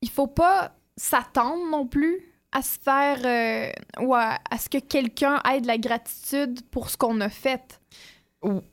[0.02, 4.80] il faut pas s'attendre non plus à se faire euh, ou à, à ce que
[4.80, 7.80] quelqu'un ait de la gratitude pour ce qu'on a fait.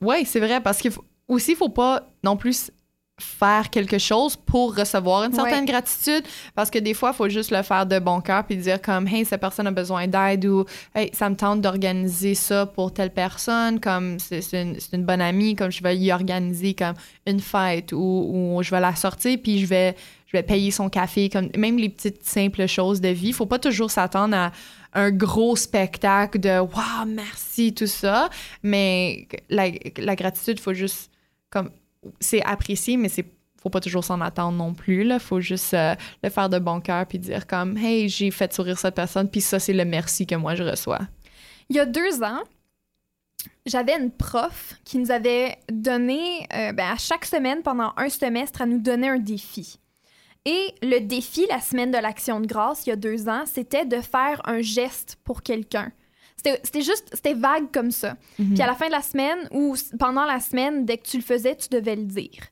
[0.01, 2.71] Oui, c'est vrai, parce qu'il faut, aussi, il faut pas non plus
[3.19, 5.65] faire quelque chose pour recevoir une certaine Ouais.
[5.71, 8.79] gratitude parce que des fois il faut juste le faire de bon cœur puis dire
[8.79, 12.93] comme hey cette personne a besoin d'aide ou hey ça me tente d'organiser ça pour
[12.93, 16.93] telle personne comme c'est une, une bonne amie comme je vais y organiser comme
[17.25, 19.95] une fête ou, ou je vais la sortir puis je vais
[20.27, 23.59] je vais payer son café comme même les petites simples choses de vie faut pas
[23.59, 24.51] toujours s'attendre à
[24.93, 28.29] un gros spectacle de waouh merci tout ça
[28.61, 31.09] mais la, la gratitude faut juste
[31.49, 31.71] comme
[32.19, 33.25] c'est apprécié, mais c'est
[33.61, 35.03] faut pas toujours s'en attendre non plus.
[35.03, 35.19] Là.
[35.19, 38.77] faut juste euh, le faire de bon cœur puis dire comme Hey, j'ai fait sourire
[38.77, 40.99] cette personne, puis ça, c'est le merci que moi je reçois.
[41.69, 42.43] Il y a deux ans,
[43.65, 48.61] j'avais une prof qui nous avait donné, euh, ben, à chaque semaine, pendant un semestre,
[48.61, 49.79] à nous donner un défi.
[50.45, 53.85] Et le défi, la semaine de l'action de grâce, il y a deux ans, c'était
[53.85, 55.91] de faire un geste pour quelqu'un.
[56.63, 58.15] C'était juste, c'était vague comme ça.
[58.35, 61.23] Puis à la fin de la semaine ou pendant la semaine, dès que tu le
[61.23, 62.43] faisais, tu devais le dire.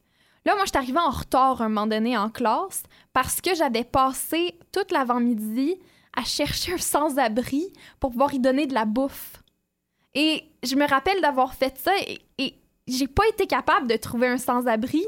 [0.46, 3.84] Là, moi, je suis arrivée en retard un moment donné en classe parce que j'avais
[3.84, 5.76] passé toute l'avant-midi
[6.16, 9.42] à chercher un sans-abri pour pouvoir y donner de la bouffe.
[10.14, 12.56] Et je me rappelle d'avoir fait ça et, et
[12.88, 15.04] j'ai pas été capable de trouver un sans-abri.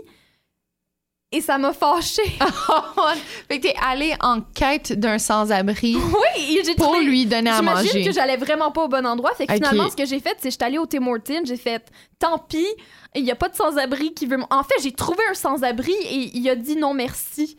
[1.34, 2.22] Et ça m'a fâchée.
[3.50, 5.96] fait que t'es allé en quête d'un sans-abri
[6.38, 7.04] oui, pour trouvé...
[7.04, 8.06] lui donner à J'imagine manger.
[8.06, 9.34] que j'allais vraiment pas au bon endroit.
[9.36, 11.58] Fait que finalement, ce que j'ai fait, c'est que j'étais allée au Tim Hortons, j'ai
[11.58, 11.86] fait
[12.18, 12.66] tant pis,
[13.14, 14.38] il y a pas de sans-abri qui veut.
[14.50, 17.58] En fait, j'ai trouvé un sans-abri et il a dit non merci.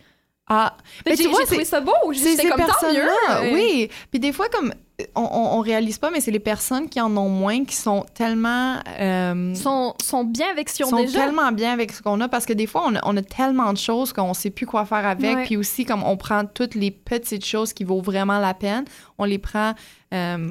[0.48, 1.92] Ah, Mais tu j'ai vois, j'ai trouvé c'est- ça beau.
[2.14, 2.66] c'est J'étais comme tant mieux.
[2.66, 3.90] personnes-là, Euh, oui.
[4.10, 4.72] Puis des fois, comme
[5.14, 8.78] on, on réalise pas, mais c'est les personnes qui en ont moins qui sont tellement
[8.98, 11.20] euh, Sont, sont bien avec ce qu'ils ont sont déjà.
[11.26, 13.72] tellement bien avec ce qu'on a parce que des fois, on a, on a tellement
[13.72, 15.36] de choses qu'on sait plus quoi faire avec.
[15.36, 15.44] Ouais.
[15.44, 18.84] Puis aussi, comme on prend toutes les petites choses qui vaut vraiment la peine,
[19.18, 19.74] on les prend,
[20.14, 20.48] euh,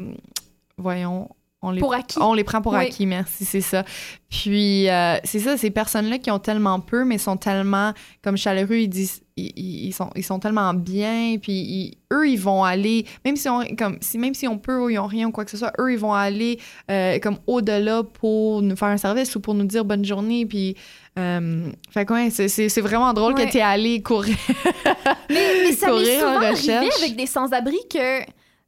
[0.77, 1.29] voyons,
[1.61, 2.19] on les, Pour acquis.
[2.21, 2.85] on les prend pour Oui.
[2.85, 3.83] acquis, merci, c'est ça.
[4.29, 8.77] Puis, euh, c'est ça, ces personnes-là qui ont tellement peu, mais sont tellement, comme chaleureux,
[8.77, 13.35] ils disent, ils, sont, ils sont tellement bien, puis ils- eux, ils vont aller, même
[13.35, 15.51] si on, comme, si, même si on peut ou ils ont rien ou quoi que
[15.51, 19.39] ce soit, eux, ils vont aller euh, comme au-delà pour nous faire un service ou
[19.39, 20.75] pour nous dire bonne journée, puis...
[21.19, 23.45] euh, fait que ouais, c'est- vraiment drôle Ouais.
[23.45, 24.35] que tu es allé courir.
[25.29, 26.97] Mais, mais ça m'est Courir en souvent arrivé recherche.
[27.03, 28.21] avec des sans-abri que.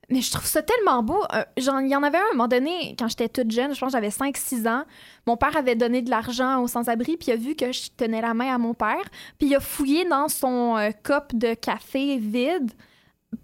[0.10, 1.24] Mais je trouve ça tellement beau.
[1.34, 3.76] Euh, genre, il y en avait un à un moment donné, quand j'étais toute jeune,
[3.76, 4.84] je pense que j'avais 5-6 ans.
[5.28, 8.22] Mon père avait donné de l'argent aux sans-abri, puis il a vu que je tenais
[8.22, 9.04] la main à mon père.
[9.38, 12.72] Puis il a fouillé dans son euh, cup de café vide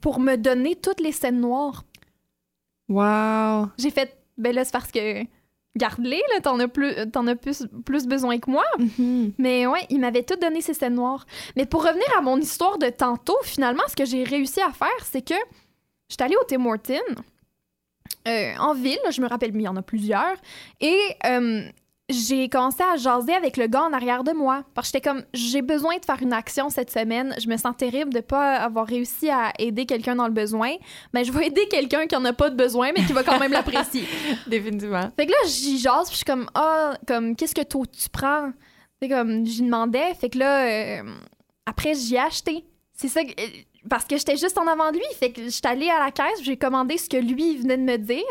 [0.02, 1.84] pour me donner toutes les scènes noires.
[2.90, 3.70] Wow!
[3.78, 5.24] J'ai fait, ben là, c'est parce que.
[5.78, 8.64] Garde-les, là, t'en as, plus, t'en as plus, plus besoin que moi.
[8.80, 9.34] Mhm.
[9.38, 11.26] Mais ouais, il m'avait tout donné ces scènes noires.
[11.58, 14.88] Mais pour revenir à mon histoire de tantôt, finalement, ce que j'ai réussi à faire,
[15.04, 15.34] c'est que
[16.10, 17.22] j'étais allée au Tim Hortons,
[18.28, 20.36] euh, en ville, je me rappelle, mais il y en a plusieurs,
[20.80, 21.64] et euh,
[22.10, 24.64] j'ai commencé à jaser avec le gars en arrière de moi.
[24.76, 27.34] Parce que j'étais comme, j'ai besoin de faire une action cette semaine.
[27.42, 30.76] Je me sens terrible de pas avoir réussi à aider quelqu'un dans le besoin.
[31.16, 33.40] Mais je vais aider quelqu'un qui en a pas de besoin, mais qui va quand
[33.40, 34.04] même l'apprécier.
[34.48, 35.10] Définitivement.
[35.18, 38.08] Fait que là, j'y jase, puis je suis comme, ah, comme, qu'est-ce que toi, tu
[38.10, 38.52] prends?
[39.02, 40.14] C'est comme, j'y demandais.
[40.14, 41.04] Fait que là, euh,
[41.66, 42.66] après, j'y ai acheté.
[42.94, 43.34] C'est ça, que-
[43.90, 45.06] parce que j'étais juste en avant de lui.
[45.20, 47.98] Fait que j'étais allée à la caisse, j'ai commandé ce que lui venait de me
[47.98, 48.24] dire,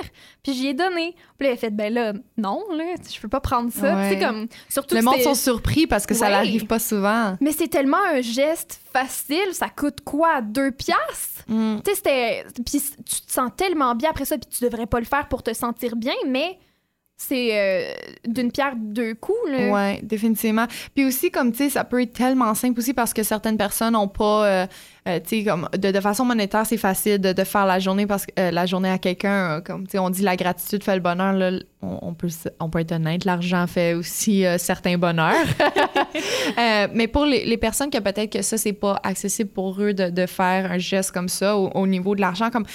[0.43, 1.14] puis j'y ai donné.
[1.38, 3.95] Puis là, il a fait, ben là, non, là, je peux pas prendre ça.
[3.95, 4.11] Ouais.
[4.11, 7.37] C'est comme, surtout Le que monde sont surpris parce que ça n'arrive pas souvent.
[7.40, 11.45] Mais c'est tellement un geste facile, ça coûte quoi, deux piastres?
[11.49, 11.77] Mm.
[11.85, 12.45] Tu sais, c'était.
[12.64, 15.43] Puis tu te sens tellement bien après ça, puis tu devrais pas le faire pour
[15.43, 16.59] te sentir bien, mais
[17.16, 17.92] c'est euh,
[18.27, 19.70] d'une pierre deux coups, là.
[19.70, 20.66] Ouais, définitivement.
[20.94, 23.92] Puis aussi, comme tu sais, ça peut être tellement simple aussi parce que certaines personnes
[23.92, 24.66] n'ont pas, euh,
[25.07, 28.07] euh, tu sais, comme de, de façon monétaire, c'est facile de, de faire la journée
[28.09, 31.00] parce que la journée à quelqu'un, comme tu sais, on dit la gratitude fait le
[31.00, 31.35] bonheur.
[31.35, 35.46] Là, on, on peut, on peut être honnête, l'argent fait aussi certains bonheurs.
[36.94, 40.11] Mais pour les, les personnes que peut-être que ça, c'est pas accessible pour eux de,
[40.11, 42.66] de faire un geste comme ça au, au niveau de l'argent, comme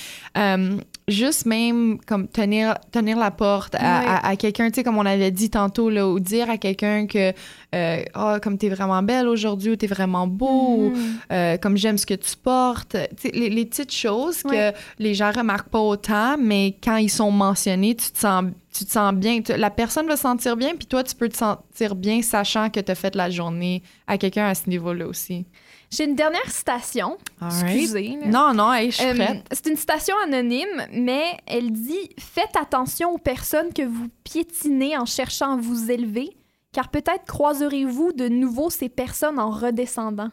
[1.10, 4.06] juste même comme tenir, tenir la porte à, Ouais.
[4.08, 7.08] à- à quelqu'un, tu sais, comme on avait dit tantôt, là, ou dire à quelqu'un
[7.08, 7.34] que,
[7.76, 11.20] euh, Ah, comme t'es vraiment belle aujourd'hui, ou t'es vraiment beau, ou Mhm.
[11.32, 12.96] euh, comme j'aime ce que tu portes.
[13.34, 17.96] Les, les petites choses que les gens remarquent pas autant, mais quand ils sont mentionnés,
[17.96, 19.42] tu te sens, tu te sens bien.
[19.42, 22.70] Tu- La personne va se sentir bien, puis toi, tu peux te sentir bien sachant
[22.70, 25.46] que tu as fait la journée à quelqu'un à ce niveau-là aussi.
[25.92, 27.18] J'ai une dernière citation.
[27.44, 28.18] Excusez.
[28.26, 29.44] Non, non, hey, je suis Euh, prête.
[29.52, 35.06] c'est une citation anonyme, mais elle dit Faites attention aux personnes que vous piétinez en
[35.06, 36.30] cherchant à vous élever.
[36.72, 40.30] car peut-être croiserez-vous de nouveau ces personnes en redescendant.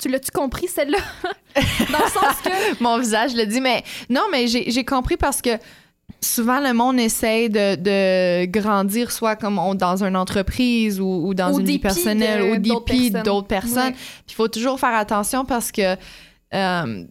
[0.00, 0.98] Tu l'as-tu compris, celle-là?
[1.92, 2.82] Dans le sens que.
[2.82, 5.50] Mon visage le dit, mais non, mais j'ai compris parce que
[6.22, 11.66] souvent le monde essaie de, de grandir soit comme dans une entreprise ou, dans une
[11.66, 13.92] vie personnelle ou dépit d'autres personnes.
[14.28, 15.96] Il faut toujours faire attention parce que
[16.54, 17.04] euh,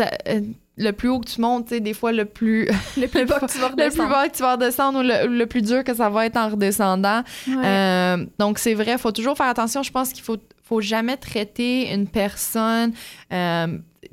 [0.00, 0.40] euh,
[0.76, 3.58] le plus haut que tu montes, des fois le plus le plus bas que tu
[3.58, 6.08] vas redescendre, le plus bas que tu vas redescendre ou le, plus dur que ça
[6.08, 7.22] va être en redescendant.
[7.48, 9.82] Euh, donc c'est vrai, il faut toujours faire attention.
[9.82, 12.92] Je pense qu'il faut faut jamais traiter une personne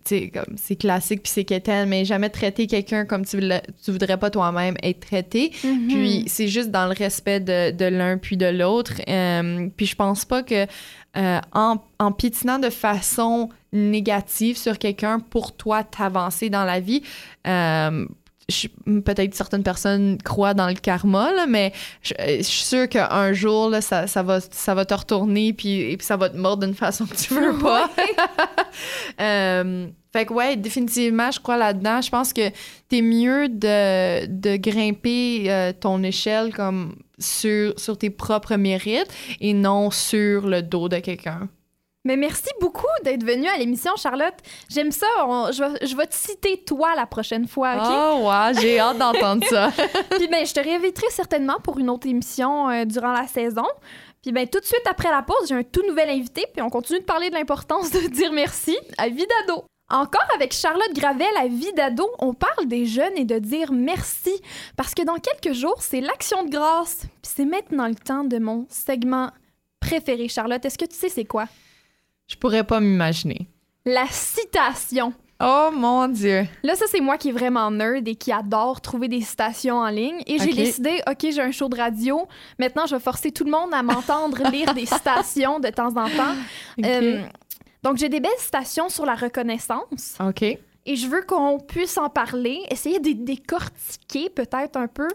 [0.04, 3.40] c'est classique puis c'est quétaine, mais jamais traiter quelqu'un comme tu,
[3.84, 5.52] tu voudrais pas toi-même être traité.
[5.64, 5.88] Mm-hmm.
[5.88, 8.94] Puis c'est juste dans le respect de, de l'un puis de l'autre.
[9.08, 10.66] Euh, puis je pense pas que
[11.18, 17.02] euh, en, en piétinant de façon négative sur quelqu'un pour toi t'avancer dans la vie,
[17.48, 18.06] euh,
[18.86, 23.82] peut-être certaines personnes croient dans le karma, là, mais je, suis sûre qu'un jour, là,
[23.82, 26.76] ça, ça, va, ça va te retourner puis, et puis ça va te mordre d'une
[26.76, 27.90] façon que tu veux pas.
[29.22, 32.02] euh, fait que ouais, définitivement, je crois là-dedans.
[32.02, 32.50] Je pense que
[32.88, 39.54] t'es mieux de, de grimper euh, ton échelle comme sur, sur tes propres mérites et
[39.54, 41.50] non sur le dos de quelqu'un.
[42.08, 44.36] Mais merci beaucoup d'être venue à l'émission, Charlotte.
[44.70, 45.06] J'aime ça.
[45.52, 47.84] je, vais, te citer toi la prochaine fois, OK?
[47.90, 49.74] Oh, ouais, j'ai hâte d'entendre ça.
[50.12, 53.66] Puis ben, je te réinviterai certainement pour une autre émission euh, durant la saison.
[54.22, 56.70] Puis ben, tout de suite après la pause, j'ai un tout nouvel invité, puis on
[56.70, 59.66] continue de parler de l'importance de dire merci à Vidado.
[59.90, 64.42] Encore avec Charlotte Gravel à Vie d'ado, on parle des jeunes et de dire merci
[64.78, 67.00] parce que dans quelques jours, c'est l'action de grâce.
[67.22, 69.30] Puis c'est maintenant le temps de mon segment
[69.82, 70.64] préféré, Charlotte.
[70.64, 71.48] Est-ce que tu sais c'est quoi?
[72.28, 73.48] Je pourrais pas m'imaginer.
[73.86, 75.14] La citation.
[75.42, 76.48] Oh mon Dieu.
[76.64, 79.88] Là, ça, c'est moi qui est vraiment nerd et qui adore trouver des citations en
[79.90, 80.22] ligne.
[80.26, 82.28] Et j'ai décidé, OK, j'ai un show de radio.
[82.58, 86.10] Maintenant, je vais forcer tout le monde à m'entendre lire des citations de temps en
[86.10, 86.36] temps.
[86.84, 87.22] Euh,
[87.84, 90.18] donc, j'ai des belles citations sur la reconnaissance.
[90.20, 95.10] OK et je veux qu'on puisse en parler, essayer de décortiquer peut-être un peu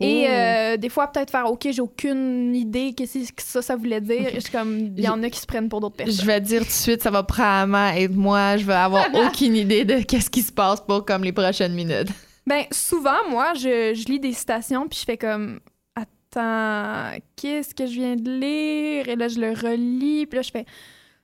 [0.00, 4.00] et euh, des fois peut-être faire OK, j'ai aucune idée qu'est-ce que ça ça voulait
[4.00, 4.30] dire.
[4.40, 6.18] Je comme il y en a qui se prennent pour d'autres personnes.
[6.18, 9.54] Je vais dire tout de suite, ça va probablement être moi, je vais avoir aucune
[9.54, 12.08] idée de qu'est-ce qui se passe pour comme les prochaines minutes.
[12.46, 15.60] Ben souvent moi, je, je lis des citations puis je fais comme
[15.94, 19.08] attends, qu'est-ce que je viens de lire?
[19.10, 20.64] Et là je le relis puis là je fais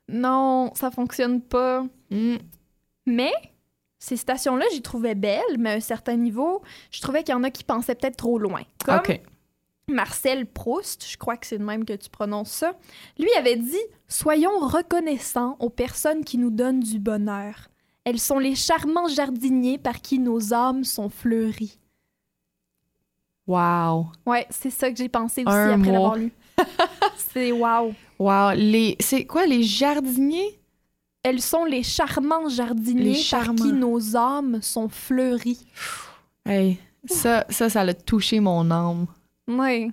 [0.08, 1.86] non, ça fonctionne pas.
[2.10, 2.36] Hmm.
[3.06, 3.32] Mais
[3.98, 7.44] ces stations-là, j'y trouvais belles, mais à un certain niveau, je trouvais qu'il y en
[7.44, 8.62] a qui pensaient peut-être trop loin.
[8.85, 9.00] Comme
[9.88, 12.74] Marcel Proust, je crois que c'est le même que tu prononces ça,
[13.18, 13.76] lui avait dit
[14.09, 17.68] Soyons reconnaissants aux personnes qui nous donnent du bonheur.
[18.04, 21.78] Elles sont les charmants jardiniers par qui nos âmes sont fleuries.
[23.46, 24.07] Wow.
[24.26, 26.33] Ouais, c'est ça que j'ai pensé aussi après l'avoir lu.
[27.33, 27.94] c'est wow.
[28.18, 28.52] Wow.
[28.54, 28.96] Les...
[29.00, 30.59] C'est quoi, les jardiniers?
[31.24, 35.66] Elles sont les charmants jardiniers par qui nos âmes sont fleuries.
[36.46, 39.06] Hey, ça, ça, ça l'a touché mon âme.
[39.48, 39.90] Oui.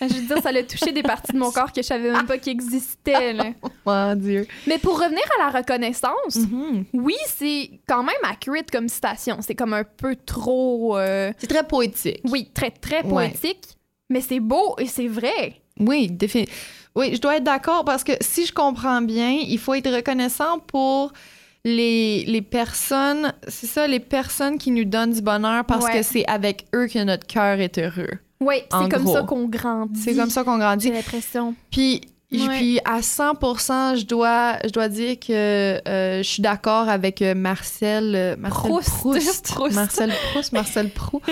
[0.00, 2.26] je veux dire, ça l'a touché des parties de mon corps que je savais même
[2.26, 3.34] pas qu'ils existaient.
[3.86, 4.46] Mon Dieu.
[4.66, 6.84] Mais pour revenir à la reconnaissance, mm-hmm.
[6.94, 9.38] oui, c'est quand même accurate comme citation.
[9.42, 10.96] C'est comme un peu trop.
[10.96, 12.22] Euh, c'est très poétique.
[12.24, 13.76] Oui, très, très poétique.
[14.08, 15.60] Mais c'est beau et c'est vrai.
[15.78, 16.56] Oui, définitivement.
[16.96, 20.60] Oui, je dois être d'accord parce que si je comprends bien, il faut être reconnaissant
[20.60, 21.12] pour
[21.64, 26.26] les, les personnes, c'est ça, les personnes qui nous donnent du bonheur parce que c'est
[26.26, 28.18] avec eux que notre cœur est heureux.
[28.40, 30.00] Oui, c'est comme ça qu'on grandit.
[30.00, 30.88] C'est comme ça qu'on grandit.
[30.88, 31.54] J'ai l'impression.
[31.70, 33.34] Puis puis à 100
[33.96, 38.70] je dois, je dois dire que euh, je suis d'accord avec euh, Marcel, euh, Marcel
[38.70, 41.24] Proust, Marcel Proust, Marcel Proust.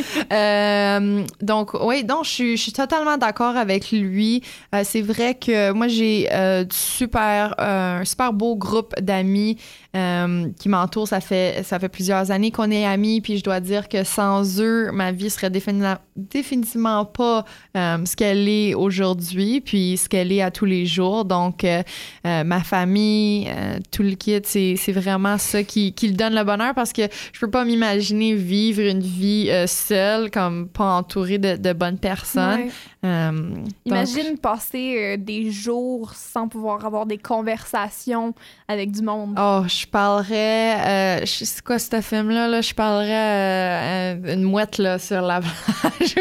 [1.40, 4.42] donc oui, donc je suis, je suis totalement d'accord avec lui.
[4.84, 6.28] c'est vrai que moi j'ai
[6.70, 9.58] super un super beau groupe d'amis
[9.92, 11.08] qui m'entourent.
[11.08, 13.20] Ça fait ça fait plusieurs années qu'on est amis.
[13.20, 18.74] Puis je dois dire que sans eux, ma vie serait définitivement pas ce qu'elle est
[18.74, 21.82] aujourd'hui, puis ce qu'elle est à tous les jours donc, euh,
[22.26, 26.74] euh, ma famille, euh, tout le kit, c'est, vraiment ça qui, qui donne le bonheur
[26.74, 31.98] parce que je peux pas m'imaginer vivre une vie seule, comme pas entourée de, bonnes
[31.98, 32.70] personnes.
[33.02, 38.34] Imagine passer des jours sans pouvoir avoir des conversations
[38.68, 39.34] avec du monde.
[39.38, 41.24] Oh, je parlerais.
[41.26, 42.48] c'est quoi ce film-là?
[42.48, 42.60] Là?
[42.60, 46.14] Je parlerais une mouette là, sur la plage.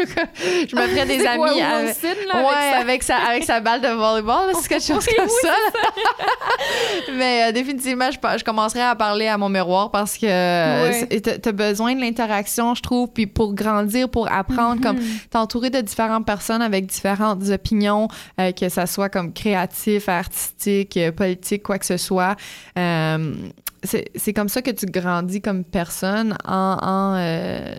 [0.68, 1.60] je me ferais des amis.
[1.60, 5.54] avec, ouais, avec, sa, avec sa balle de volleyball c'est quelque chose comme ça.
[7.16, 11.48] Mais euh, définitivement, je, je, commencerai à parler à mon miroir parce que euh, tu
[11.48, 15.28] as besoin de l'interaction, je trouve, puis pour grandir, pour apprendre, comme mm-hmm.
[15.30, 18.08] t'entourer de différentes personnes avec différentes opinions,
[18.40, 22.36] euh, que ça soit comme créatif, artistique, politique, quoi que ce soit
[23.84, 27.74] c'est comme ça que tu grandis comme personne en, euh,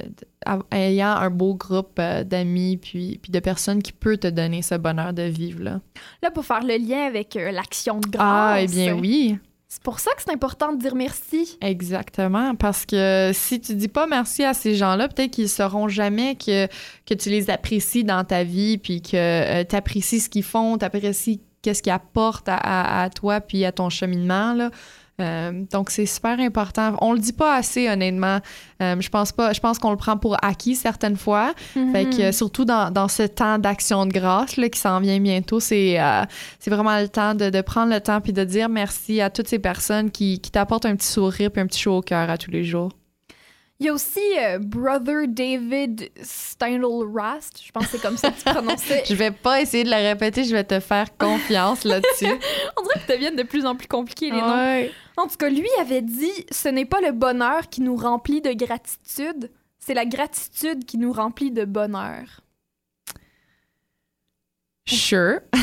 [0.72, 4.76] ayant un beau groupe euh, d'amis puis, puis de personnes qui peuvent te donner ce
[4.76, 5.64] bonheur de vivre.
[5.64, 5.82] Là,
[6.22, 8.24] là pour faire le lien avec euh, l'action de grâce.
[8.26, 9.38] Ah, eh bien oui.
[9.68, 11.58] C'est pour ça que c'est important de dire merci.
[11.60, 16.36] Exactement, parce que si tu dis pas merci à ces gens-là, peut-être qu'ils sauront jamais
[16.36, 16.68] que,
[17.08, 20.86] que tu les apprécies dans ta vie, puis que tu apprécies ce qu'ils font, tu
[20.86, 24.54] apprécies qu'est-ce qu'ils apportent à, à, toi, puis à ton cheminement.
[24.54, 24.70] Là.
[25.22, 26.96] Euh, donc c'est super important.
[27.00, 28.40] On le dit pas assez honnêtement.
[28.82, 29.54] Euh, je pense pas.
[29.54, 31.54] Je pense qu'on le prend pour acquis certaines fois.
[31.74, 32.32] Fait que mhm.
[32.32, 36.24] surtout dans, dans ce temps d'action de grâce là, qui s'en vient bientôt, c'est euh,
[36.60, 39.48] c'est vraiment le temps de, de, prendre le temps puis de dire merci à toutes
[39.48, 42.38] ces personnes qui, qui t'apportent un petit sourire puis un petit chaud au cœur à
[42.38, 42.90] tous les jours.
[43.84, 47.62] Il y a aussi euh, Brother David Steinl-Rast.
[47.66, 49.04] Je pense que c'est comme ça que tu prononçais.
[49.10, 52.32] je vais pas essayer de la répéter, je vais te faire confiance là-dessus.
[52.78, 54.88] On dirait que deviennent de plus en plus compliqués les noms.
[55.18, 58.54] En tout cas, lui avait dit ce n'est pas le bonheur qui nous remplit de
[58.54, 62.40] gratitude, c'est la gratitude qui nous remplit de bonheur.
[64.86, 65.42] Sure.
[65.54, 65.60] je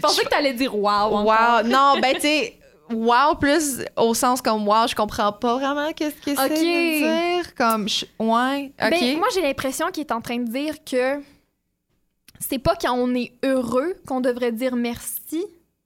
[0.00, 1.22] pensais que tu allais dire wow.
[1.22, 1.64] Wow.
[1.66, 2.58] Non, ben tu sais
[2.94, 7.54] wow plus au sens comme wow je comprends pas vraiment qu'est-ce que c'est de dire
[7.54, 7.86] comme
[8.18, 11.20] ouais ok ben, moi j'ai l'impression qu'il est en train de dire que
[12.40, 15.44] c'est pas quand on est heureux qu'on devrait dire merci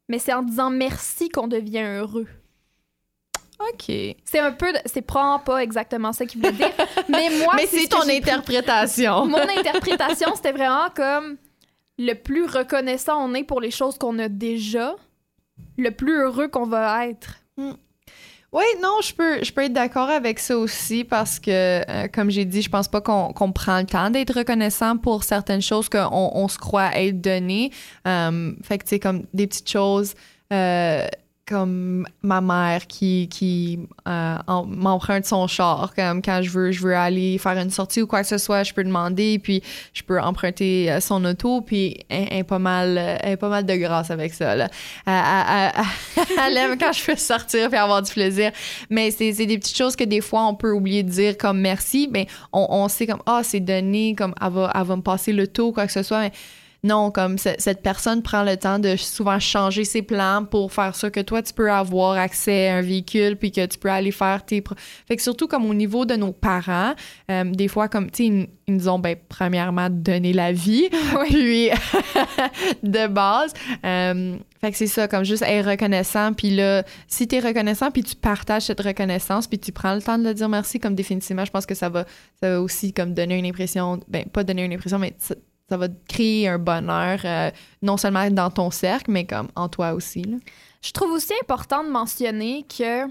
[0.09, 2.27] mais c'est en disant merci qu'on devient heureux
[3.61, 3.93] OK.
[4.25, 4.73] C'est un peu.
[4.87, 6.71] C'est probablement pas exactement ça qu'il veut dire.
[7.09, 7.55] mais moi.
[7.57, 9.27] mais c'est ton interprétation.
[9.27, 11.37] Mon interprétation, c'était vraiment comme
[11.99, 14.95] le plus reconnaissant on est pour les choses qu'on a déjà,
[15.79, 17.37] le plus heureux qu'on va être.
[17.57, 17.73] Hmm.
[18.51, 22.31] Oui, non, je peux, je peux être d'accord avec ça aussi parce que, euh, comme
[22.31, 26.31] j'ai dit, je pense pas qu'on prend le temps d'être reconnaissant pour certaines choses qu'on
[26.35, 27.71] on se croit être données.
[28.07, 30.15] Euh, fait que, tu sais, comme des petites choses.
[30.51, 31.07] Euh,
[31.49, 35.95] comme ma mère qui, qui euh, m'emprunte son char.
[35.95, 38.63] Comme quand je veux, je veux aller faire une sortie ou quoi que ce soit,
[38.63, 39.63] je peux demander, puis
[39.95, 44.11] je peux emprunter euh, son auto, puis elle, pas mal, elle pas mal de grâce
[44.11, 44.55] avec ça.
[44.55, 44.69] Là.
[45.07, 48.53] Elle, aime quand je peux sortir puis avoir du plaisir.
[48.91, 52.09] Mais c'est des petites choses que des fois, on peut oublier de dire comme merci,
[52.13, 55.33] mais on, on sait comme, ah, c'est donné, comme elle va, elle va me passer
[55.33, 56.31] le tour, quoi que ce soit.
[56.85, 61.11] Non, comme cette personne prend le temps de souvent changer ses plans pour faire ça
[61.11, 64.45] que toi, tu peux avoir accès à un véhicule puis que tu peux aller faire
[64.45, 64.63] tes...
[65.09, 66.95] Fait que surtout comme au niveau de nos parents,
[67.33, 70.89] euh, des fois, comme, tu sais, ils, nous ont, ben, premièrement, donné la vie,
[71.29, 71.71] puis
[72.85, 73.53] de base.
[73.85, 76.33] Euh, fait que c'est ça, comme juste être reconnaissant.
[76.33, 80.03] Puis là, si tu es reconnaissant, puis tu partages cette reconnaissance, puis tu prends le
[80.03, 82.05] temps de le dire merci, comme définitivement, je pense que ça va,
[82.41, 85.15] ça va aussi comme donner une impression, ben pas donner une impression, mais
[85.69, 87.51] ça va créer un bonheur, euh,
[87.83, 90.25] non seulement dans ton cercle, mais comme en toi aussi.
[90.83, 93.07] Je trouve aussi important de mentionner que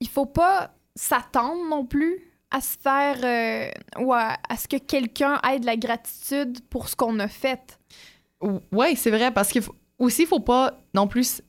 [0.00, 2.18] il faut pas s'attendre non plus
[2.50, 6.96] à se faire euh, ou à, ce que quelqu'un ait de la gratitude pour ce
[6.96, 7.78] qu'on a fait.
[8.70, 9.62] Oui, c'est vrai, parce qu'il
[9.98, 11.40] aussi, il faut pas non plus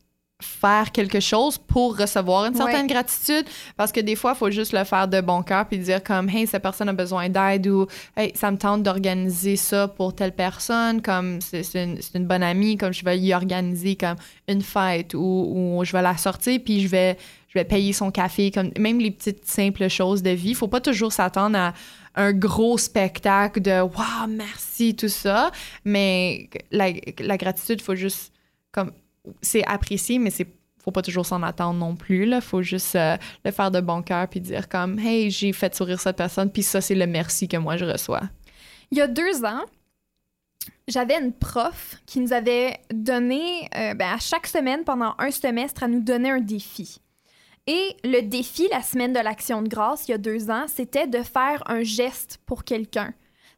[0.41, 3.45] faire quelque chose pour recevoir une certaine gratitude.
[3.77, 6.29] Parce que des fois il faut juste le faire de bon cœur puis dire comme
[6.29, 10.33] hey cette personne a besoin d'aide ou hey ça me tente d'organiser ça pour telle
[10.33, 14.17] personne comme c'est une, une, bonne amie comme je vais y organiser comme
[14.49, 17.17] une fête ou, ou je vais la sortir puis je vais
[17.47, 20.53] je vais payer son café comme même les petites simples choses de vie.
[20.53, 21.73] Faut pas toujours s'attendre à
[22.15, 25.51] un gros spectacle de waouh merci tout ça.
[25.85, 28.33] Mais la, la gratitude faut juste
[28.73, 28.91] comme
[29.41, 30.47] c'est apprécié, mais c'est
[30.83, 32.27] faut pas toujours s'en attendre non plus.
[32.27, 35.73] Il faut juste euh, le faire de bon cœur puis dire comme Hey, j'ai fait
[35.73, 38.21] sourire cette personne, puis ça, c'est le merci que moi je reçois.
[38.91, 39.63] Il y a deux ans,
[40.87, 45.83] j'avais une prof qui nous avait donné, euh, ben, à chaque semaine, pendant un semestre,
[45.83, 46.99] à nous donner un défi.
[47.67, 51.07] Et le défi, la semaine de l'action de grâce, il y a deux ans, c'était
[51.07, 53.11] de faire un geste pour quelqu'un.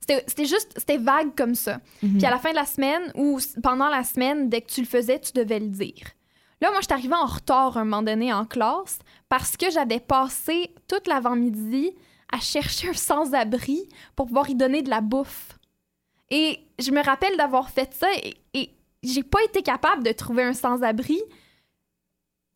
[0.07, 1.79] C'était juste, c'était vague comme ça.
[2.01, 2.17] Mhm.
[2.17, 4.87] Puis à la fin de la semaine ou pendant la semaine, dès que tu le
[4.87, 6.13] faisais, tu devais le dire.
[6.61, 9.99] Là, moi, je suis arrivée en retard un moment donné en classe parce que j'avais
[9.99, 11.91] passé toute l'avant-midi
[12.31, 15.57] à chercher un sans-abri pour pouvoir y donner de la bouffe.
[16.29, 18.71] Et je me rappelle d'avoir fait ça et, et
[19.03, 21.21] j'ai pas été capable de trouver un sans-abri.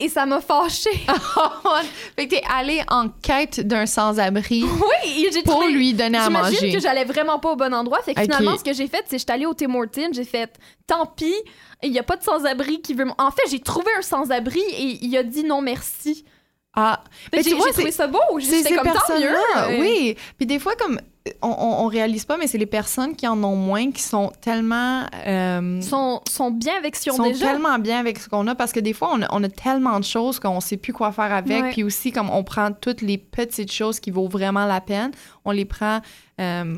[0.01, 0.89] Et ça m'a fâchée.
[2.15, 5.71] fait que t'es allé en quête d'un sans-abri oui, j'ai pour trouvé...
[5.71, 6.73] lui donner à J'imagine manger.
[6.73, 8.01] que j'allais vraiment pas au bon endroit.
[8.01, 10.23] Fait que finalement, ce que j'ai fait, c'est que j'étais allée au Tim Hortons, j'ai
[10.23, 10.51] fait
[10.87, 11.35] tant pis,
[11.83, 13.05] il y a pas de sans-abri qui veut.
[13.19, 16.25] En fait, j'ai trouvé un sans-abri et il a dit non merci.
[16.73, 17.03] Ah,
[17.33, 18.19] Mais tu vois, j'ai trouvé c'est- ça beau.
[18.39, 19.27] c'est J'étais comme tant mieux.
[19.57, 20.15] Euh, Oui.
[20.37, 20.99] Puis des fois, comme
[21.41, 24.31] on, on, on réalise pas, mais c'est les personnes qui en ont moins qui sont
[24.41, 25.05] tellement.
[25.27, 27.47] euh, Sont, sont bien avec ce qu'ils ont sont déjà.
[27.51, 29.99] tellement bien avec ce qu'on a parce que des fois, on a, on a tellement
[29.99, 31.61] de choses qu'on sait plus quoi faire avec.
[31.61, 31.71] Ouais.
[31.71, 35.11] Puis aussi, comme on prend toutes les petites choses qui vaut vraiment la peine,
[35.43, 35.99] on les prend.
[36.39, 36.73] euh,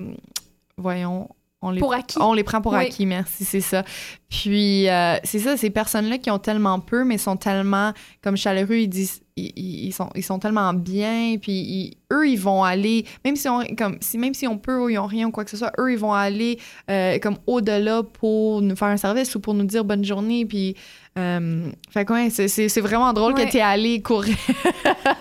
[0.78, 1.30] voyons.
[1.66, 2.18] On les, Pour acquis.
[2.20, 2.80] On les prend pour Oui.
[2.86, 3.84] acquis, merci, c'est ça.
[4.30, 8.76] Puis, euh, c'est ça, ces personnes-là qui ont tellement peu, mais sont tellement, comme chaleureux,
[8.80, 13.36] ils disent, ils, sont, ils sont tellement bien, puis ils- eux, ils vont aller, même
[13.38, 15.50] si on, comme, si, même si on peut ou ils ont rien ou quoi que
[15.52, 16.60] ce soit, eux, ils vont aller
[16.92, 20.76] euh, comme au-delà pour nous faire un service ou pour nous dire bonne journée, puis...
[21.18, 23.46] euh, fait ouais, c'est- vraiment drôle Ouais.
[23.46, 24.36] que tu es allé courir.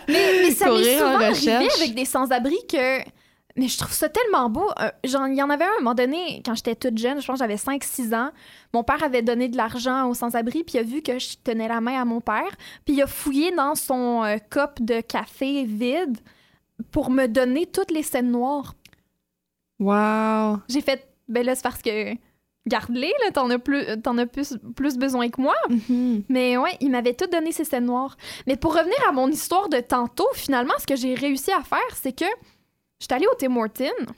[0.09, 1.81] Mais, mais ça courir en souvent recherche.
[1.81, 3.01] avec des sans-abri que.
[3.57, 4.69] Mais je trouve ça tellement beau.
[4.81, 7.21] Euh, genre, il y en avait un à un moment donné, quand j'étais toute jeune,
[7.21, 8.31] je pense que j'avais 5-6 ans.
[8.73, 11.69] Mon père avait donné de l'argent aux sans-abri, puis il a vu que je tenais
[11.69, 12.51] la main à mon père.
[12.85, 16.19] Puis il a fouillé dans son euh, cop de café vide
[16.91, 18.75] pour me donner toutes les scènes noires.
[19.79, 20.61] Wow!
[20.69, 22.15] J'ai fait, ben là, c'est parce que.
[22.69, 25.57] Garde-les, là, t'en as, plus, t'en as plus, plus besoin que moi.
[25.69, 26.23] Mhm.
[26.29, 28.17] Mais ouais, il m'avait tout donné ces scènes noires.
[28.47, 31.81] Mais pour revenir à mon histoire de tantôt, finalement, ce que j'ai réussi à faire,
[31.93, 32.25] c'est que
[33.03, 34.13] j'étais allée au Tim Hortons,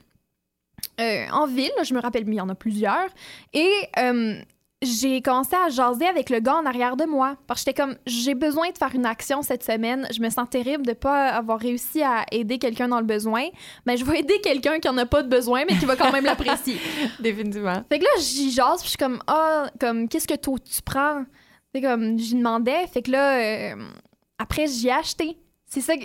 [1.01, 3.09] euh, en ville, là, je me rappelle, mais il y en a plusieurs,
[3.53, 4.37] et euh,
[4.83, 7.37] j'ai commencé à jaser avec le gars en arrière de moi.
[7.47, 10.07] Parce que j'étais comme, j'ai besoin de faire une action cette semaine.
[10.15, 13.45] Je me sens terrible de pas avoir réussi à aider quelqu'un dans le besoin.
[13.87, 16.13] Mais je vais aider quelqu'un qui en a pas de besoin, mais qui va quand
[16.13, 16.77] même l'apprécier.
[17.19, 17.83] Définitivement.
[17.89, 20.83] Fait que là, j'y jase, puis je suis comme, ah, comme, qu'est-ce que toi, tu
[20.83, 21.25] prends?
[21.75, 22.87] C'est comme, j'y demandais.
[22.89, 23.39] Fait que là,
[23.73, 23.77] euh,
[24.39, 25.39] après, j'y ai acheté.
[25.67, 26.05] C'est ça, que-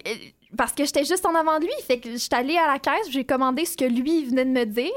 [0.58, 1.74] parce que j'étais juste en avant de lui.
[1.86, 4.66] Fait que j'étais allée à la caisse, j'ai commandé ce que lui venait de me
[4.66, 4.92] dire,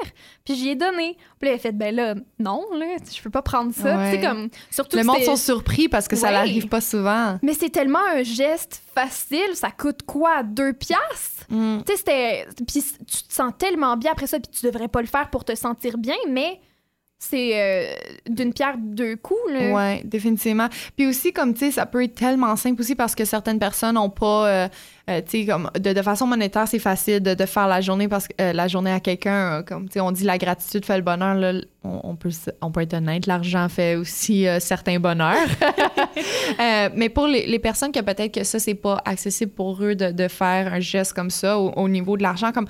[0.45, 1.17] puis j'y ai donné.
[1.39, 3.97] Puis là, il a fait, ben là, non, là, je peux pas prendre ça.
[3.97, 4.13] Ouais.
[4.13, 7.39] C'est comme, surtout Le monde sont surpris parce que ça n'arrive pas souvent.
[7.43, 11.47] Mais c'est tellement un geste facile, ça coûte quoi, deux piastres?
[11.49, 11.79] Mm.
[11.87, 12.47] Tu sais, c'était.
[12.67, 15.45] Puis tu te sens tellement bien après ça, puis tu devrais pas le faire pour
[15.45, 16.61] te sentir bien, mais
[17.23, 17.95] c'est euh,
[18.29, 19.73] d'une pierre deux coups, là.
[19.73, 20.69] Ouais, définitivement.
[20.97, 23.95] Puis aussi, comme tu sais, ça peut être tellement simple aussi parce que certaines personnes
[23.95, 24.69] n'ont pas, euh,
[25.11, 28.35] euh, comme de, de façon monétaire, c'est facile de, de faire la journée parce que
[28.41, 31.35] euh, la journée à quelqu'un, euh, comme on dit la gratitude fait le bonheur.
[31.35, 31.53] Là,
[31.85, 32.31] on, on peut,
[32.61, 35.37] on peut être honnête, l'argent fait aussi euh, certains bonheurs.
[36.95, 40.11] Mais pour les, les personnes que peut-être que ça c'est pas accessible pour eux de,
[40.13, 42.67] de faire un geste comme ça au, au niveau de l'argent, comme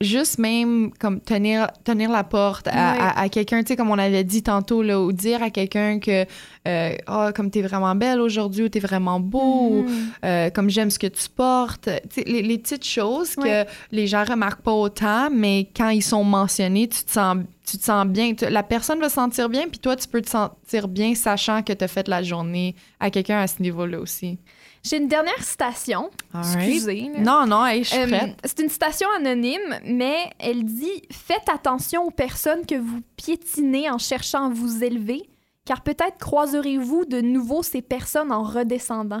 [0.00, 3.98] juste même comme tenir tenir la porte à, à- à quelqu'un, tu sais comme on
[3.98, 6.24] avait dit tantôt là, ou dire à quelqu'un que
[6.68, 10.10] euh, ah comme t'es vraiment belle aujourd'hui ou t'es vraiment beau, ou, Mhm.
[10.24, 11.88] euh, comme j'aime ce que tu portes,
[12.26, 13.66] les, les petites choses Ouais.
[13.66, 17.38] que les gens remarquent pas autant, mais quand ils sont mentionnés, tu te sens
[17.70, 18.32] tu te sens bien.
[18.48, 21.74] La personne va se sentir bien, puis toi, tu peux te sentir bien sachant que
[21.74, 24.38] tu as fait la journée à quelqu'un à ce niveau-là aussi.
[24.82, 26.08] J'ai une dernière citation.
[26.34, 27.10] Excusez.
[27.14, 27.20] là.
[27.20, 28.36] Non, non, hey, je suis Euh, prête.
[28.42, 33.98] c'est une citation anonyme, mais elle dit Faites attention aux personnes que vous piétinez en
[33.98, 35.28] cherchant à vous élever,
[35.68, 39.20] car peut-être croiserez-vous de nouveau ces personnes en redescendant.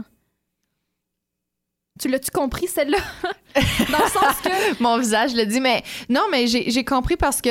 [2.00, 2.98] Tu l'as-tu compris, celle-là?
[3.54, 4.82] Dans le sens que.
[4.82, 7.50] Mon visage le dit, mais non, mais j'ai compris parce que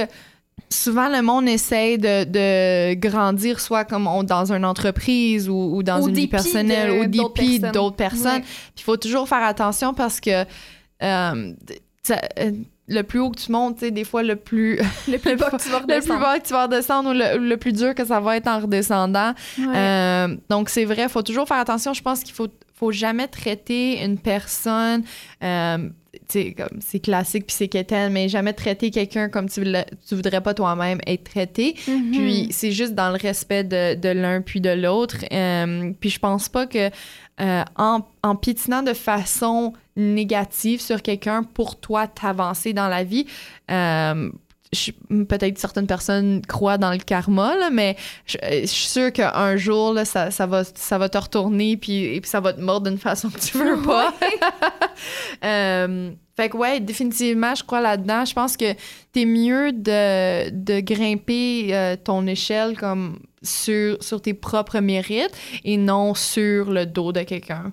[0.70, 5.84] souvent, le monde essaie de, de grandir, soit comme on- dans une entreprise ou, ou
[5.84, 7.72] dans Au une vie personnelle, de- au d'autres dépit personnes.
[7.74, 8.42] d'autres personnes.
[8.42, 10.46] Puis il faut toujours faire attention parce que
[11.04, 11.54] euh,
[12.04, 12.52] ça- euh,
[12.90, 14.78] le plus haut que tu montes, tu sais, des fois, le plus,
[15.08, 16.20] Le plus bas que tu vas le plus redescendre.
[16.22, 18.60] bas que tu vas redescendre ou le, le plus dur que ça va être en
[18.60, 19.34] redescendant.
[19.60, 19.66] Ouais.
[19.76, 21.94] Euh, donc, c'est vrai, il faut toujours faire attention.
[21.94, 22.48] Je pense qu'il faut,
[22.78, 25.04] faut jamais traiter une personne,
[25.44, 25.90] euh,
[26.58, 30.42] comme c'est classique puis c'est quétaine, mais jamais traiter quelqu'un comme tu, voulais- tu voudrais
[30.42, 31.76] pas toi-même être traité.
[31.88, 32.12] Mhm.
[32.12, 35.18] Puis c'est juste dans le respect de, de l'un puis de l'autre.
[35.32, 36.90] Euh, puis je pense pas que
[37.40, 43.26] euh, en, en piétinant de façon négative sur quelqu'un pour toi t'avancer dans la vie,
[43.72, 44.30] euh,
[45.10, 47.96] peut-être certaines personnes croient dans le karma, là, mais
[48.26, 51.78] je, euh, je suis sûre qu'un jour, là, ça, ça, va, ça va te retourner
[51.78, 54.14] puis, et puis ça va te mordre d'une façon que tu veux pas.
[55.44, 58.26] Euh, fait que ouais, définitivement, je crois là-dedans.
[58.26, 58.74] Je pense que
[59.12, 65.78] t'es mieux de, de grimper euh, ton échelle comme sur, sur tes propres mérites et
[65.78, 67.72] non sur le dos de quelqu'un.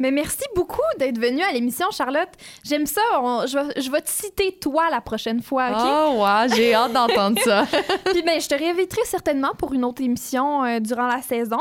[0.00, 2.28] Mais merci beaucoup d'être venue à l'émission, Charlotte.
[2.62, 3.00] J'aime ça.
[3.20, 5.76] On- je, vais, je vais te citer toi la prochaine fois, OK?
[5.80, 7.66] Oh ouais, j'ai hâte d'entendre ça.
[8.04, 11.60] Puis ben, je te réinviterai certainement pour une autre émission euh, durant la saison.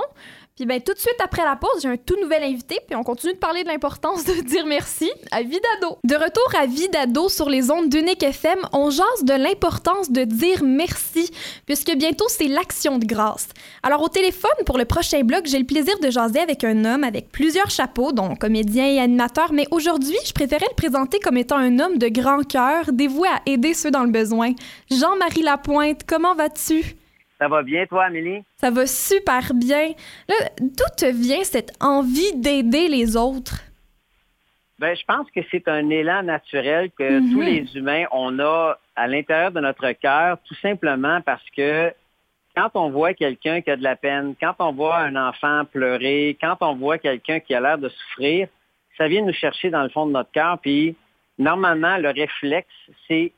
[0.58, 3.04] Puis ben tout de suite après la pause, j'ai un tout nouvel invité, puis on
[3.04, 6.00] continue de parler de l'importance de dire merci à Vidado.
[6.04, 10.64] De retour à Vidado sur les ondes d'Unique FM, on jase de l'importance de dire
[10.64, 11.30] merci,
[11.68, 13.50] puisque bientôt c'est l'action de grâce.
[13.84, 17.04] Alors au téléphone pour le prochain bloc, j'ai le plaisir de jaser avec un homme
[17.04, 21.58] avec plusieurs chapeaux, dont comédien et animateur, mais aujourd'hui, je préférais le présenter comme étant
[21.58, 24.54] un homme de grand cœur, dévoué à aider ceux dans le besoin.
[24.90, 26.97] Jean-Marie Lapointe, comment vas-tu?
[27.40, 28.44] Ça va bien, toi, Amélie?
[28.56, 29.92] Ça va super bien.
[30.60, 33.62] d'où te vient cette envie d'aider les autres?
[34.80, 37.32] Ben, je pense que c'est un élan naturel que mhm.
[37.32, 41.94] tous les humains, on a à l'intérieur de notre cœur, tout simplement parce que
[42.56, 46.38] quand on voit quelqu'un qui a de la peine, quand on voit un enfant pleurer,
[46.42, 48.48] quand on voit quelqu'un qui a l'air de souffrir,
[48.98, 50.58] ça vient nous chercher dans le fond de notre cœur.
[50.60, 50.96] Puis,
[51.38, 52.68] normalement, le réflexe,
[53.08, 53.32] c'est,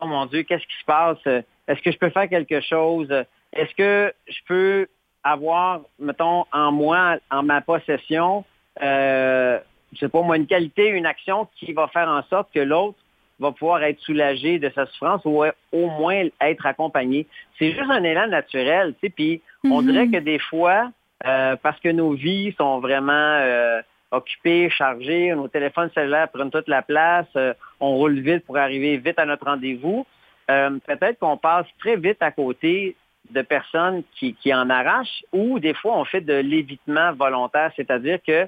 [0.00, 1.44] oh mon Dieu, qu'est-ce qui se passe?
[1.68, 3.08] Est-ce que je peux faire quelque chose?
[3.54, 4.86] Est-ce que je peux
[5.22, 8.44] avoir, mettons, en moi, en ma possession,
[8.82, 9.58] euh,
[9.92, 12.98] je sais pas moi, une qualité, une action qui va faire en sorte que l'autre
[13.40, 17.26] va pouvoir être soulagé de sa souffrance ou au moins être accompagné?
[17.58, 19.86] C'est juste un élan naturel, tu sais, puis on mm-hmm.
[19.86, 20.90] dirait que des fois,
[21.26, 23.80] euh, parce que nos vies sont vraiment euh,
[24.10, 28.96] occupées, chargées, nos téléphones cellulaires prennent toute la place, euh, on roule vite pour arriver
[28.98, 30.06] vite à notre rendez-vous,
[30.46, 32.96] peut-être qu'on passe très vite à côté
[33.30, 38.46] de personnes qui, en arrachent ou des fois on fait de l'évitement volontaire, c'est-à-dire que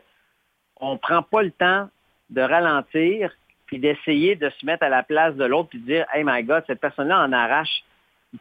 [0.81, 1.89] on prend pas le temps
[2.31, 3.31] de ralentir
[3.67, 6.43] puis d'essayer de se mettre à la place de l'autre puis de dire Hey my
[6.43, 7.83] God, cette personne-là en arrache.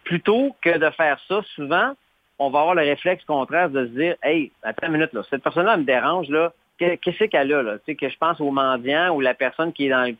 [0.03, 1.93] Plutôt que de faire ça, souvent,
[2.37, 5.43] on va avoir le réflexe contraire de se dire Hey, attends une minute, là, cette
[5.43, 6.53] personne-là me dérange, là.
[6.77, 7.77] Qu'est-ce qu'elle a, là?
[7.77, 10.13] Tu sais, que je pense au mendiant ou la personne qui est dans,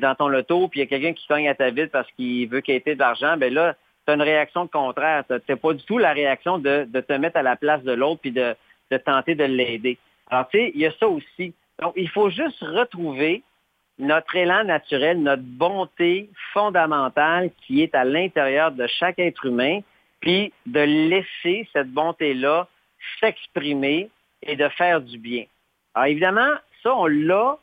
[0.00, 2.48] dans ton loto, puis il y a quelqu'un qui cogne à ta ville parce qu'il
[2.48, 5.24] veut qu'il ait de l'argent, ben là, tu as une réaction contraire.
[5.28, 8.20] Tu n'as pas du tout la réaction de, te mettre à la place de l'autre
[8.20, 8.54] puis de,
[9.04, 9.98] tenter de l'aider.
[10.30, 11.54] Alors, tu sais, il y a ça aussi.
[11.80, 13.42] Donc, il faut juste retrouver
[13.98, 19.80] notre élan naturel, notre bonté fondamentale qui est à l'intérieur de chaque être humain,
[20.20, 22.68] puis de laisser cette bonté-là
[23.20, 24.08] s'exprimer
[24.42, 25.44] et de faire du bien.
[25.94, 27.58] Alors évidemment, ça, on l'a,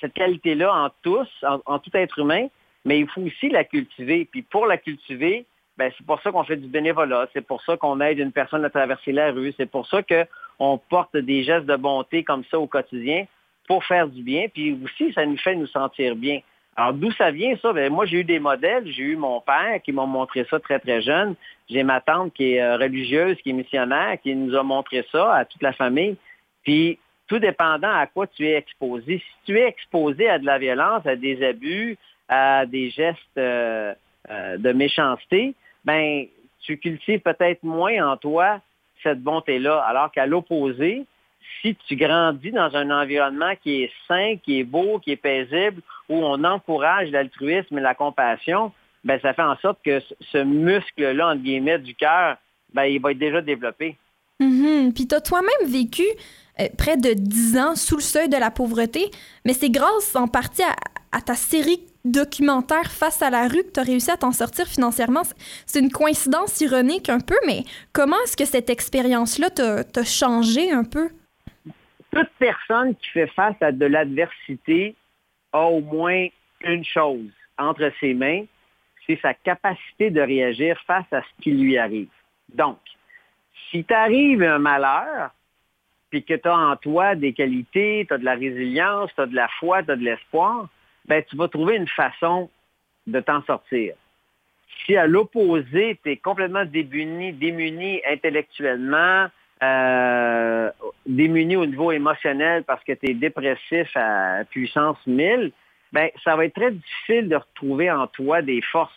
[0.00, 2.48] cette qualité-là en tous, en, tout être humain,
[2.84, 4.26] mais il faut aussi la cultiver.
[4.30, 5.46] Puis pour la cultiver,
[5.78, 8.70] c'est pour ça qu'on fait du bénévolat, c'est pour ça qu'on aide une personne à
[8.70, 12.66] traverser la rue, c'est pour ça qu'on porte des gestes de bonté comme ça au
[12.66, 13.26] quotidien
[13.66, 16.40] pour faire du bien, puis aussi ça nous fait nous sentir bien.
[16.76, 17.72] Alors d'où ça vient ça?
[17.72, 20.78] Ben, moi j'ai eu des modèles, j'ai eu mon père qui m'a montré ça très
[20.78, 21.34] très jeune,
[21.68, 25.34] j'ai ma tante qui est euh, religieuse, qui est missionnaire, qui nous a montré ça
[25.34, 26.16] à toute la famille,
[26.62, 26.98] puis
[27.28, 29.18] tout dépendant à quoi tu es exposé.
[29.18, 31.96] Si tu es exposé à de la violence, à des abus,
[32.28, 33.94] à des gestes euh,
[34.30, 35.54] euh, de méchanceté,
[35.84, 36.26] ben,
[36.60, 38.60] tu cultives peut-être moins en toi
[39.02, 39.80] cette bonté-là.
[39.80, 41.04] Alors qu'à l'opposé,
[41.60, 45.82] si tu grandis dans un environnement qui est sain, qui est beau, qui est paisible,
[46.08, 48.72] où on encourage l'altruisme et la compassion,
[49.04, 52.36] ben, ça fait en sorte que ce muscle-là, entre guillemets, du cœur,
[52.72, 53.96] ben, il va être déjà développé.
[54.40, 54.92] Mm-hmm.
[54.92, 56.04] Puis tu as toi-même vécu
[56.60, 59.10] euh, près de 10 ans sous le seuil de la pauvreté,
[59.44, 60.74] mais c'est grâce en partie à
[61.20, 65.22] ta série documentaire Face à la rue que tu as réussi à t'en sortir financièrement.
[65.66, 70.84] C'est une coïncidence ironique un peu, mais comment est-ce que cette expérience-là t'a changé un
[70.84, 71.10] peu?
[72.12, 74.94] Toute personne qui fait face à de l'adversité
[75.52, 76.26] a au moins
[76.64, 78.44] une chose entre ses mains,
[79.06, 82.08] c'est sa capacité de réagir face à ce qui lui arrive.
[82.54, 82.78] Donc,
[83.70, 85.30] si t'arrive un malheur,
[86.10, 89.26] puis que tu as en toi des qualités, tu as de la résilience, tu as
[89.26, 90.68] de la foi, tu as de l'espoir,
[91.06, 92.50] ben, tu vas trouver une façon
[93.06, 93.94] de t'en sortir.
[94.84, 99.26] Si à l'opposé, tu es complètement démuni, démuni intellectuellement,
[99.62, 100.70] euh,
[101.06, 105.52] démuni au niveau émotionnel parce que tu es dépressif à puissance 1000,
[105.92, 108.92] ben, ça va être très difficile de retrouver en toi des forces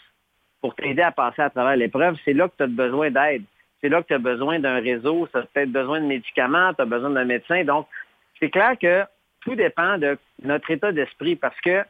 [0.61, 2.17] pour t'aider à passer à travers l'épreuve.
[2.25, 3.43] C'est là que tu as besoin d'aide.
[3.81, 6.81] C'est là que tu as besoin d'un réseau, tu as peut-être besoin de médicaments, tu
[6.81, 7.63] as besoin d'un médecin.
[7.63, 7.87] Donc,
[8.39, 9.03] c'est clair que
[9.41, 11.83] tout dépend de notre état d'esprit parce que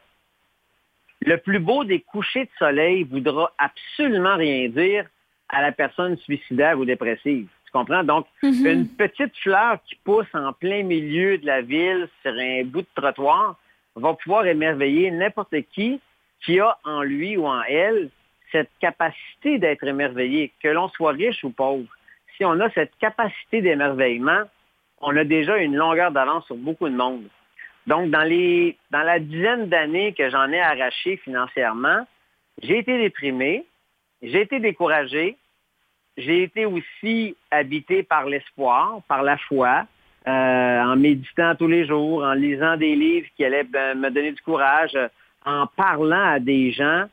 [1.26, 5.06] le plus beau des couchers de soleil voudra absolument rien dire
[5.48, 7.48] à la personne suicidaire ou dépressive.
[7.66, 8.04] Tu comprends?
[8.04, 8.72] Donc, mm-hmm.
[8.72, 12.86] une petite fleur qui pousse en plein milieu de la ville sur un bout de
[12.94, 13.56] trottoir
[13.96, 16.00] va pouvoir émerveiller n'importe qui
[16.44, 18.10] qui a en lui ou en elle
[18.52, 21.88] cette capacité d'être émerveillé, que l'on soit riche ou pauvre.
[22.36, 24.42] Si on a cette capacité d'émerveillement,
[25.00, 27.24] on a déjà une longueur d'avance sur beaucoup de monde.
[27.86, 28.24] Donc, dans,
[28.90, 32.06] la dizaine d'années que j'en ai arraché financièrement,
[32.62, 33.64] j'ai été déprimé,
[34.22, 35.36] j'ai été découragé,
[36.16, 39.86] j'ai été aussi habité par l'espoir, par la foi,
[40.26, 44.32] euh, en méditant tous les jours, en lisant des livres qui allaient ben, me donner
[44.32, 44.98] du courage,
[45.44, 47.04] en parlant à des gens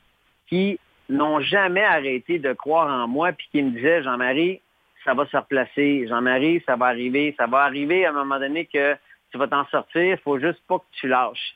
[0.48, 4.62] qui n'ont jamais arrêté de croire en moi, puis qui me disaient, Jean-Marie,
[5.06, 8.66] ça va se replacer, Jean-Marie, ça va arriver, ça va arriver à un moment donné
[8.66, 8.96] que
[9.34, 11.56] tu vas t'en sortir, il faut juste pas que tu lâches.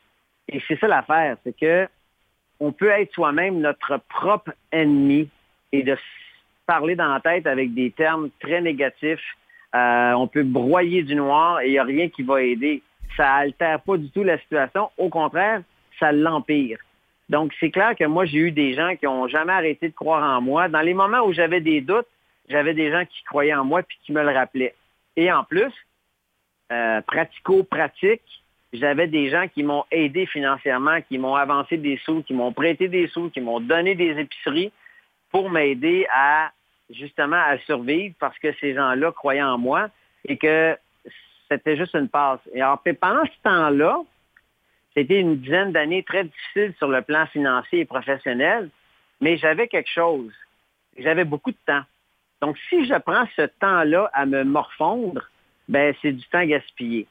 [0.49, 1.87] Et c'est ça l'affaire, c'est que
[2.59, 5.29] on peut être soi-même notre propre ennemi
[5.71, 5.95] et de
[6.65, 9.23] parler dans la tête avec des termes très négatifs.
[9.75, 12.81] Euh, on peut broyer du noir et il n'y a rien qui va aider.
[13.15, 14.89] Ça altère pas du tout la situation.
[14.97, 15.61] Au contraire,
[15.99, 16.79] ça l'empire.
[17.29, 20.23] Donc, c'est clair que moi, j'ai eu des gens qui n'ont jamais arrêté de croire
[20.23, 20.67] en moi.
[20.67, 22.07] Dans les moments où j'avais des doutes,
[22.49, 24.73] j'avais des gens qui croyaient en moi puis qui me le rappelaient.
[25.15, 25.73] Et en plus,
[26.71, 28.21] euh, pratico-pratique,
[28.73, 32.87] j'avais des gens qui m'ont aidé financièrement, qui m'ont avancé des sous, qui m'ont prêté
[32.89, 34.71] des sous, qui m'ont donné des épiceries
[35.31, 36.51] pour m'aider à
[36.89, 39.89] justement à survivre parce que ces gens-là croyaient en moi
[40.25, 40.77] et que
[41.49, 42.39] c'était juste une passe.
[42.53, 43.99] Et alors, pendant ce temps-là,
[44.95, 48.69] c'était une dizaine d'années très difficiles sur le plan financier et professionnel,
[49.21, 50.33] mais j'avais quelque chose.
[50.97, 51.83] J'avais beaucoup de temps.
[52.41, 55.29] Donc, si je prends ce temps-là à me morfondre,
[55.67, 57.07] ben, c'est du temps gaspillé.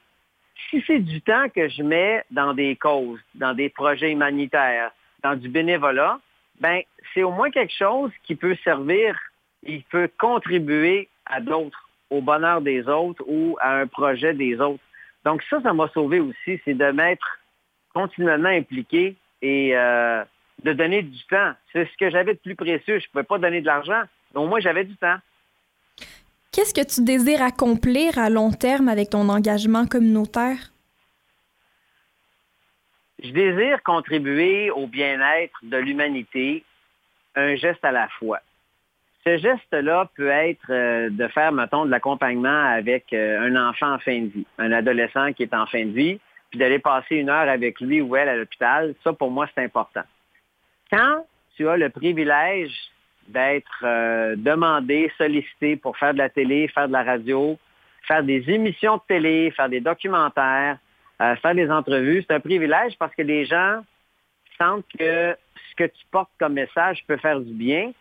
[0.69, 4.91] Si c'est du temps que je mets dans des causes, dans des projets humanitaires,
[5.23, 6.19] dans du bénévolat,
[6.59, 6.81] ben,
[7.13, 9.17] c'est au moins quelque chose qui peut servir,
[9.63, 14.83] il peut contribuer à d'autres, au bonheur des autres ou à un projet des autres.
[15.25, 17.39] Donc ça, ça m'a sauvé aussi, c'est de m'être
[17.93, 20.23] continuellement impliqué et euh,
[20.63, 21.53] de donner du temps.
[21.73, 22.99] C'est ce que j'avais de plus précieux.
[22.99, 24.03] Je ne pouvais pas donner de l'argent,
[24.33, 25.17] mais au moins j'avais du temps.
[26.57, 30.57] Qu'est-ce que tu désires accomplir à long terme avec ton engagement communautaire?
[33.21, 36.63] Je désire contribuer au bien-être de l'humanité,
[37.35, 38.39] un geste à la fois.
[39.23, 43.99] Ce geste-là peut être euh, de faire, mettons, de l'accompagnement avec euh, un enfant en
[43.99, 47.29] fin de vie, un adolescent qui est en fin de vie, puis d'aller passer une
[47.29, 48.95] heure avec lui ou elle à l'hôpital.
[49.03, 50.05] Ça, pour moi, c'est important.
[50.91, 51.23] Quand
[51.55, 52.73] tu as le privilège
[53.27, 57.57] d'être euh, demandé, sollicité pour faire de la télé, faire de la radio,
[58.03, 60.77] faire des émissions de télé, faire des documentaires,
[61.21, 62.23] euh, faire des entrevues.
[62.27, 63.81] C'est un privilège parce que les gens
[64.57, 65.35] sentent que
[65.69, 67.91] ce que tu portes comme message peut faire du bien.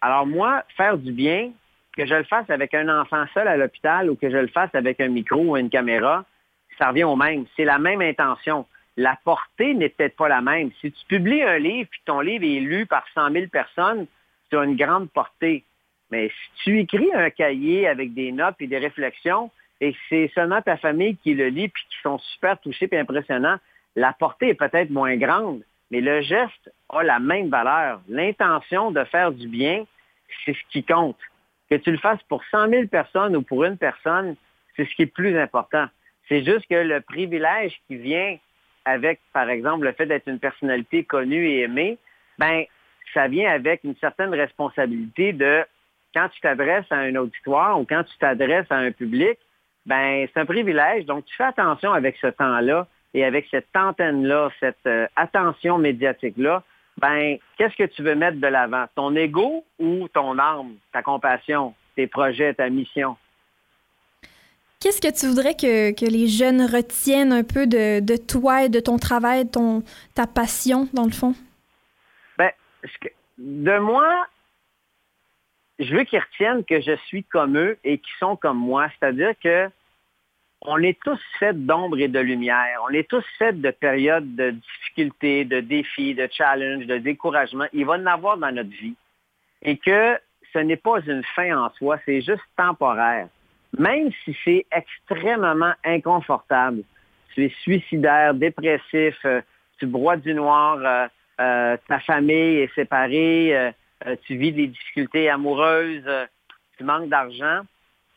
[0.00, 1.50] Alors moi, faire du bien,
[1.96, 4.74] que je le fasse avec un enfant seul à l'hôpital ou que je le fasse
[4.74, 6.24] avec un micro ou une caméra,
[6.78, 7.44] ça revient au même.
[7.56, 8.66] C'est la même intention.
[8.96, 10.70] La portée n'est peut-être pas la même.
[10.80, 14.06] Si tu publies un livre et ton livre est lu par 100 000 personnes,
[14.52, 15.64] tu as une grande portée.
[16.10, 19.50] Mais si tu écris un cahier avec des notes et des réflexions,
[19.80, 23.56] et c'est seulement ta famille qui le lit puis qui sont super touchés et impressionnants,
[23.96, 28.02] la portée est peut-être moins grande, mais le geste a la même valeur.
[28.08, 29.84] L'intention de faire du bien,
[30.44, 31.18] c'est ce qui compte.
[31.70, 34.36] Que tu le fasses pour 100 000 personnes ou pour une personne,
[34.76, 35.86] c'est ce qui est plus important.
[36.28, 38.36] C'est juste que le privilège qui vient
[38.84, 41.98] avec, par exemple, le fait d'être une personnalité connue et aimée,
[42.38, 42.64] ben,
[43.12, 45.64] ça vient avec une certaine responsabilité de
[46.14, 49.38] quand tu t'adresses à un auditoire ou quand tu t'adresses à un public,
[49.86, 51.06] ben c'est un privilège.
[51.06, 56.62] Donc, tu fais attention avec ce temps-là et avec cette antenne-là, cette euh, attention médiatique-là.
[56.98, 58.84] Ben, qu'est-ce que tu veux mettre de l'avant?
[58.94, 63.16] Ton ego ou ton âme, ta compassion, tes projets, ta mission?
[64.80, 68.68] Qu'est-ce que tu voudrais que, que, les jeunes retiennent un peu de, de toi et
[68.68, 69.82] de ton travail, ton,
[70.14, 71.34] ta passion, dans le fond?
[73.38, 74.26] De moi,
[75.78, 78.88] je veux qu'ils retiennent que je suis comme eux et qu'ils sont comme moi.
[78.98, 79.68] C'est-à-dire que
[80.64, 82.80] on est tous faits d'ombre et de lumière.
[82.88, 87.66] On est tous faits de périodes de difficultés, de défis, de challenges, de découragement.
[87.72, 88.94] Il va en avoir dans notre vie.
[89.62, 90.18] Et que
[90.52, 93.28] ce n'est pas une fin en soi, c'est juste temporaire.
[93.76, 96.82] Même si c'est extrêmement inconfortable,
[97.34, 99.40] tu es suicidaire, dépressif, euh,
[99.78, 101.08] tu broies du noir,
[101.40, 103.70] euh, euh, ta famille est séparée, euh,
[104.06, 106.08] euh, tu vis des difficultés amoureuses,
[106.76, 107.60] tu manques d'argent.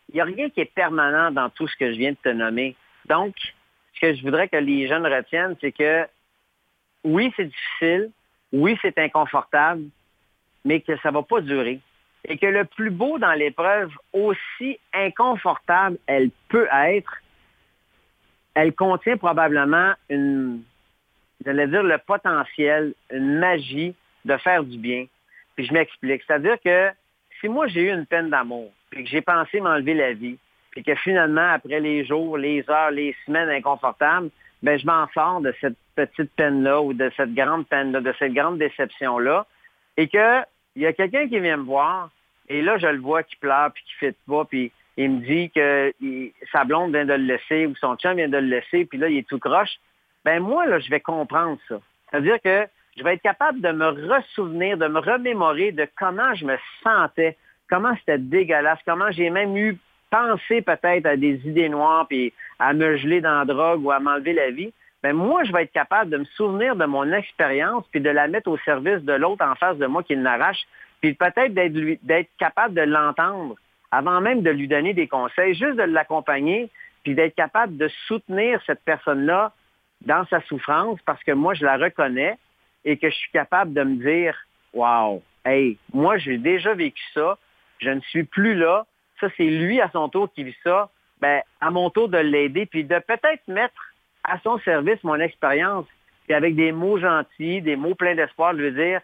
[0.10, 2.30] Il n'y a rien qui est permanent dans tout ce que je viens de te
[2.30, 2.76] nommer.
[3.08, 3.36] Donc,
[3.94, 6.06] ce que je voudrais que les jeunes retiennent, c'est que
[7.04, 8.12] oui, c'est difficile,
[8.52, 9.84] oui, c'est inconfortable,
[10.64, 11.80] mais que ça ne va pas durer.
[12.28, 17.22] Et que le plus beau dans l'épreuve, aussi inconfortable elle peut être,
[18.56, 20.64] elle contient probablement une,
[21.46, 25.06] j'allais dire, le potentiel, une magie de faire du bien.
[25.56, 26.24] Puis je m'explique.
[26.26, 26.90] C'est-à-dire que
[27.40, 30.38] si moi j'ai eu une peine d'amour, puis que j'ai pensé m'enlever la vie,
[30.72, 34.30] puis que finalement, après les jours, les heures, les semaines inconfortables,
[34.62, 38.34] ben je m'en sors de cette petite peine-là ou de cette grande peine-là, de cette
[38.34, 39.46] grande déception-là,
[39.98, 42.10] et qu'il y a quelqu'un qui vient me voir,
[42.48, 45.50] Et là, je le vois qui pleure, puis qui fait pas, puis il me dit
[45.50, 45.94] que
[46.52, 49.10] sa blonde vient de le laisser ou son chien vient de le laisser, puis là,
[49.10, 49.78] il est tout croche.
[50.26, 51.80] Ben moi, là, je vais comprendre ça.
[52.10, 52.68] C'est-à-dire que
[52.98, 57.38] je vais être capable de me ressouvenir, de me remémorer de comment je me sentais,
[57.70, 59.78] comment c'était dégueulasse, comment j'ai même eu
[60.10, 64.00] pensé peut-être à des idées noires, puis à me geler dans la drogue ou à
[64.00, 64.74] m'enlever la vie.
[65.04, 68.28] Ben moi, je vais être capable de me souvenir de mon expérience, puis de la
[68.28, 70.64] mettre au service de l'autre en face de moi qui l'arrache,
[71.02, 73.56] puis peut-être d'être capable de l'entendre
[73.92, 76.70] avant même de lui donner des conseils, juste de l'accompagner,
[77.04, 79.54] puis d'être capable de soutenir cette personne-là
[80.06, 82.38] dans sa souffrance parce que moi, je la reconnais
[82.84, 84.38] et que je suis capable de me dire,
[84.74, 87.38] wow, hey, moi, j'ai déjà vécu ça,
[87.80, 88.86] je ne suis plus là,
[89.20, 90.90] ça, c'est lui à son tour qui vit ça,
[91.22, 93.94] ben, à mon tour de l'aider, puis de peut-être mettre
[94.24, 95.86] à son service mon expérience,
[96.26, 99.02] puis avec des mots gentils, des mots pleins d'espoir, de lui dire,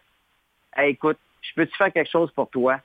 [0.76, 2.80] hey, écoute, je peux-tu faire quelque chose pour toi?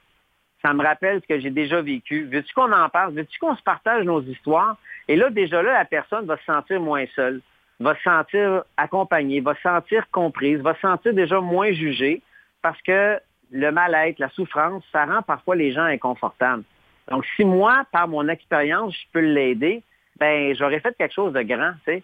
[0.63, 2.25] Ça me rappelle ce que j'ai déjà vécu.
[2.25, 3.13] Veux-tu qu'on en parle?
[3.13, 4.77] Veux-tu qu'on se partage nos histoires?
[5.07, 7.41] Et là, déjà là, la personne va se sentir moins seule,
[7.81, 12.23] va se sentir accompagnée, va se sentir comprise, va se sentir déjà moins jugée
[12.63, 13.19] parce que
[13.53, 16.65] le mal-être, la souffrance, ça rend parfois les gens inconfortables.
[17.09, 19.83] Donc, si moi, par mon expérience, je peux l'aider,
[20.19, 22.03] ben j'aurais fait quelque chose de grand, tu sais.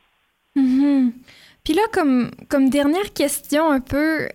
[0.56, 1.12] Mm-hmm.
[1.64, 4.28] Puis là, comme, comme dernière question un peu,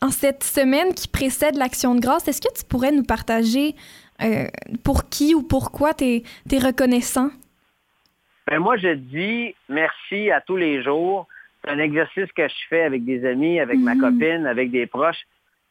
[0.00, 3.74] en cette semaine qui précède l'Action de grâce, est-ce que tu pourrais nous partager
[4.22, 4.46] euh,
[4.82, 7.30] pour qui ou pourquoi tu es, reconnaissant?
[8.46, 11.26] Ben moi, je dis merci à tous les jours.
[11.62, 14.00] C'est un exercice que je fais avec des amis, avec ma mm-hmm.
[14.00, 15.24] copine, avec des proches.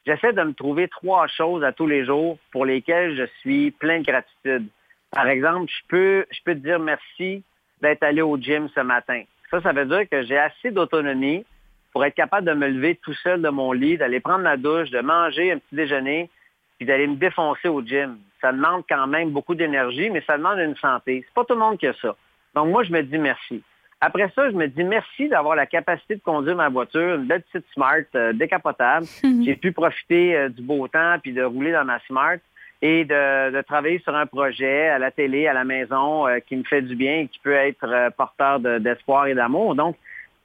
[0.05, 3.99] J'essaie de me trouver trois choses à tous les jours pour lesquelles je suis plein
[3.99, 4.67] de gratitude.
[5.11, 7.43] Par exemple, je peux, je peux te dire merci
[7.82, 9.21] d'être allé au gym ce matin.
[9.51, 11.45] Ça, ça veut dire que j'ai assez d'autonomie
[11.91, 14.89] pour être capable de me lever tout seul de mon lit, d'aller prendre ma douche,
[14.89, 16.30] de manger un petit déjeuner,
[16.78, 18.17] puis d'aller me défoncer au gym.
[18.41, 21.24] Ça demande quand même beaucoup d'énergie, mais ça demande une santé.
[21.26, 22.15] C'est pas tout le monde qui a ça.
[22.55, 23.63] Donc moi, je me dis merci.
[24.05, 27.41] Après ça, je me dis merci d'avoir la capacité de conduire ma voiture, une belle
[27.43, 29.05] petite Smart euh, décapotable.
[29.23, 29.45] Mhm.
[29.45, 32.37] J'ai pu profiter euh, du beau temps puis de rouler dans ma Smart
[32.81, 36.63] et de, travailler sur un projet à la télé, à la maison, euh, qui me
[36.63, 39.73] fait du bien et qui peut être porteur d'espoir et d'amour.
[39.73, 39.95] Donc,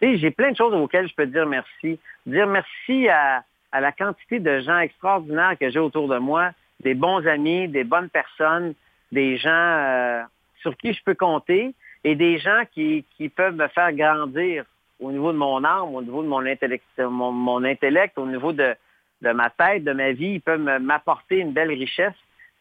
[0.01, 1.99] tu sais, j'ai plein de choses auxquelles je peux dire merci.
[2.27, 3.43] Dire merci à,
[3.73, 7.83] à la quantité de gens extraordinaires que j'ai autour de moi, des bons amis, des
[7.83, 8.75] bonnes personnes,
[9.11, 10.25] des gens
[10.61, 11.75] sur qui je peux compter
[12.05, 14.65] et des gens qui, peuvent me faire grandir
[15.01, 18.75] au niveau de mon âme, au niveau de mon intellect, mon, intellect au niveau de,
[19.23, 22.15] ma tête, de ma vie, ils peuvent m'apporter une belle richesse.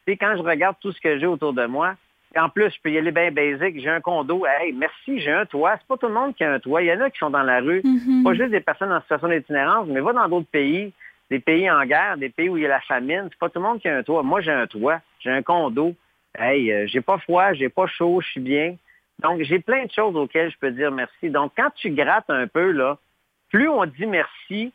[0.06, 1.96] Tu quand je regarde tout ce que j'ai autour de moi,
[2.36, 5.46] en plus, je peux y aller bien basique, j'ai un condo, hey, merci, j'ai un
[5.46, 5.78] toit.
[5.80, 6.82] C'est pas tout le monde qui a un toit.
[6.82, 7.82] Il y en a qui sont dans la rue.
[7.82, 8.24] Mm-hmm.
[8.24, 10.94] Pas juste des personnes en situation d'itinérance, mais va dans d'autres pays,
[11.32, 13.28] des pays en guerre, des pays où il y a la famine.
[13.32, 14.24] C'est pas tout le monde qui a un toit.
[14.24, 15.96] Moi, j'ai un toit, j'ai un condo.
[16.38, 18.76] Hey, euh, j'ai pas froid, j'ai pas chaud, je suis bien.
[19.22, 21.30] Donc, j'ai plein de choses auxquelles je peux dire merci.
[21.30, 22.98] Donc, quand tu grattes un peu, là,
[23.50, 24.72] plus on dit merci,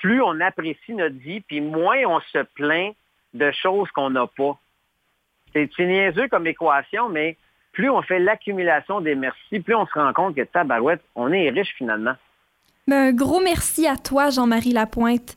[0.00, 2.94] plus on apprécie notre vie, puis moins on se plaint
[3.34, 4.58] de choses qu'on n'a pas.
[5.52, 7.36] C'est niaiseux comme équation, mais
[7.72, 11.50] plus on fait l'accumulation des merci, plus on se rend compte que tabarouette, on est
[11.50, 12.14] riche finalement.
[12.88, 15.36] Ben, un gros merci à toi, Jean-Marie Lapointe.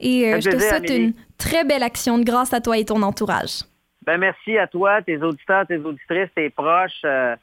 [0.00, 3.02] Et euh, je te souhaite une très belle action de grâce à toi et ton
[3.02, 3.62] entourage.
[4.02, 7.02] Ben, merci à toi, tes auditeurs, tes auditrices, tes proches.
[7.04, 7.36] Euh,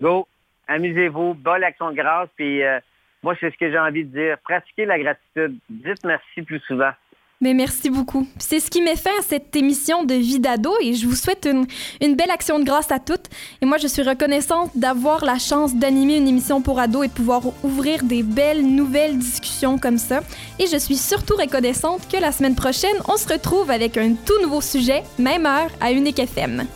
[0.00, 0.26] go,
[0.66, 2.80] amusez-vous, bonne action de grâce, puis euh,
[3.22, 4.38] moi, c'est ce que j'ai envie de dire.
[4.44, 5.58] Pratiquez la gratitude.
[5.68, 6.92] Dites merci plus souvent.
[7.40, 8.26] Mais merci beaucoup.
[8.38, 11.46] C'est ce qui met fin à cette émission de Vie d'ado et je vous souhaite
[11.46, 11.66] une,
[12.00, 13.26] une, belle action de grâce à toutes.
[13.62, 17.42] Et moi, je suis reconnaissante d'avoir la chance d'animer une émission pour ados et pouvoir
[17.62, 20.20] ouvrir des belles nouvelles discussions comme ça.
[20.58, 24.42] Et je suis surtout reconnaissante que la semaine prochaine, on se retrouve avec un tout
[24.42, 26.66] nouveau sujet, même heure, à Unique FM.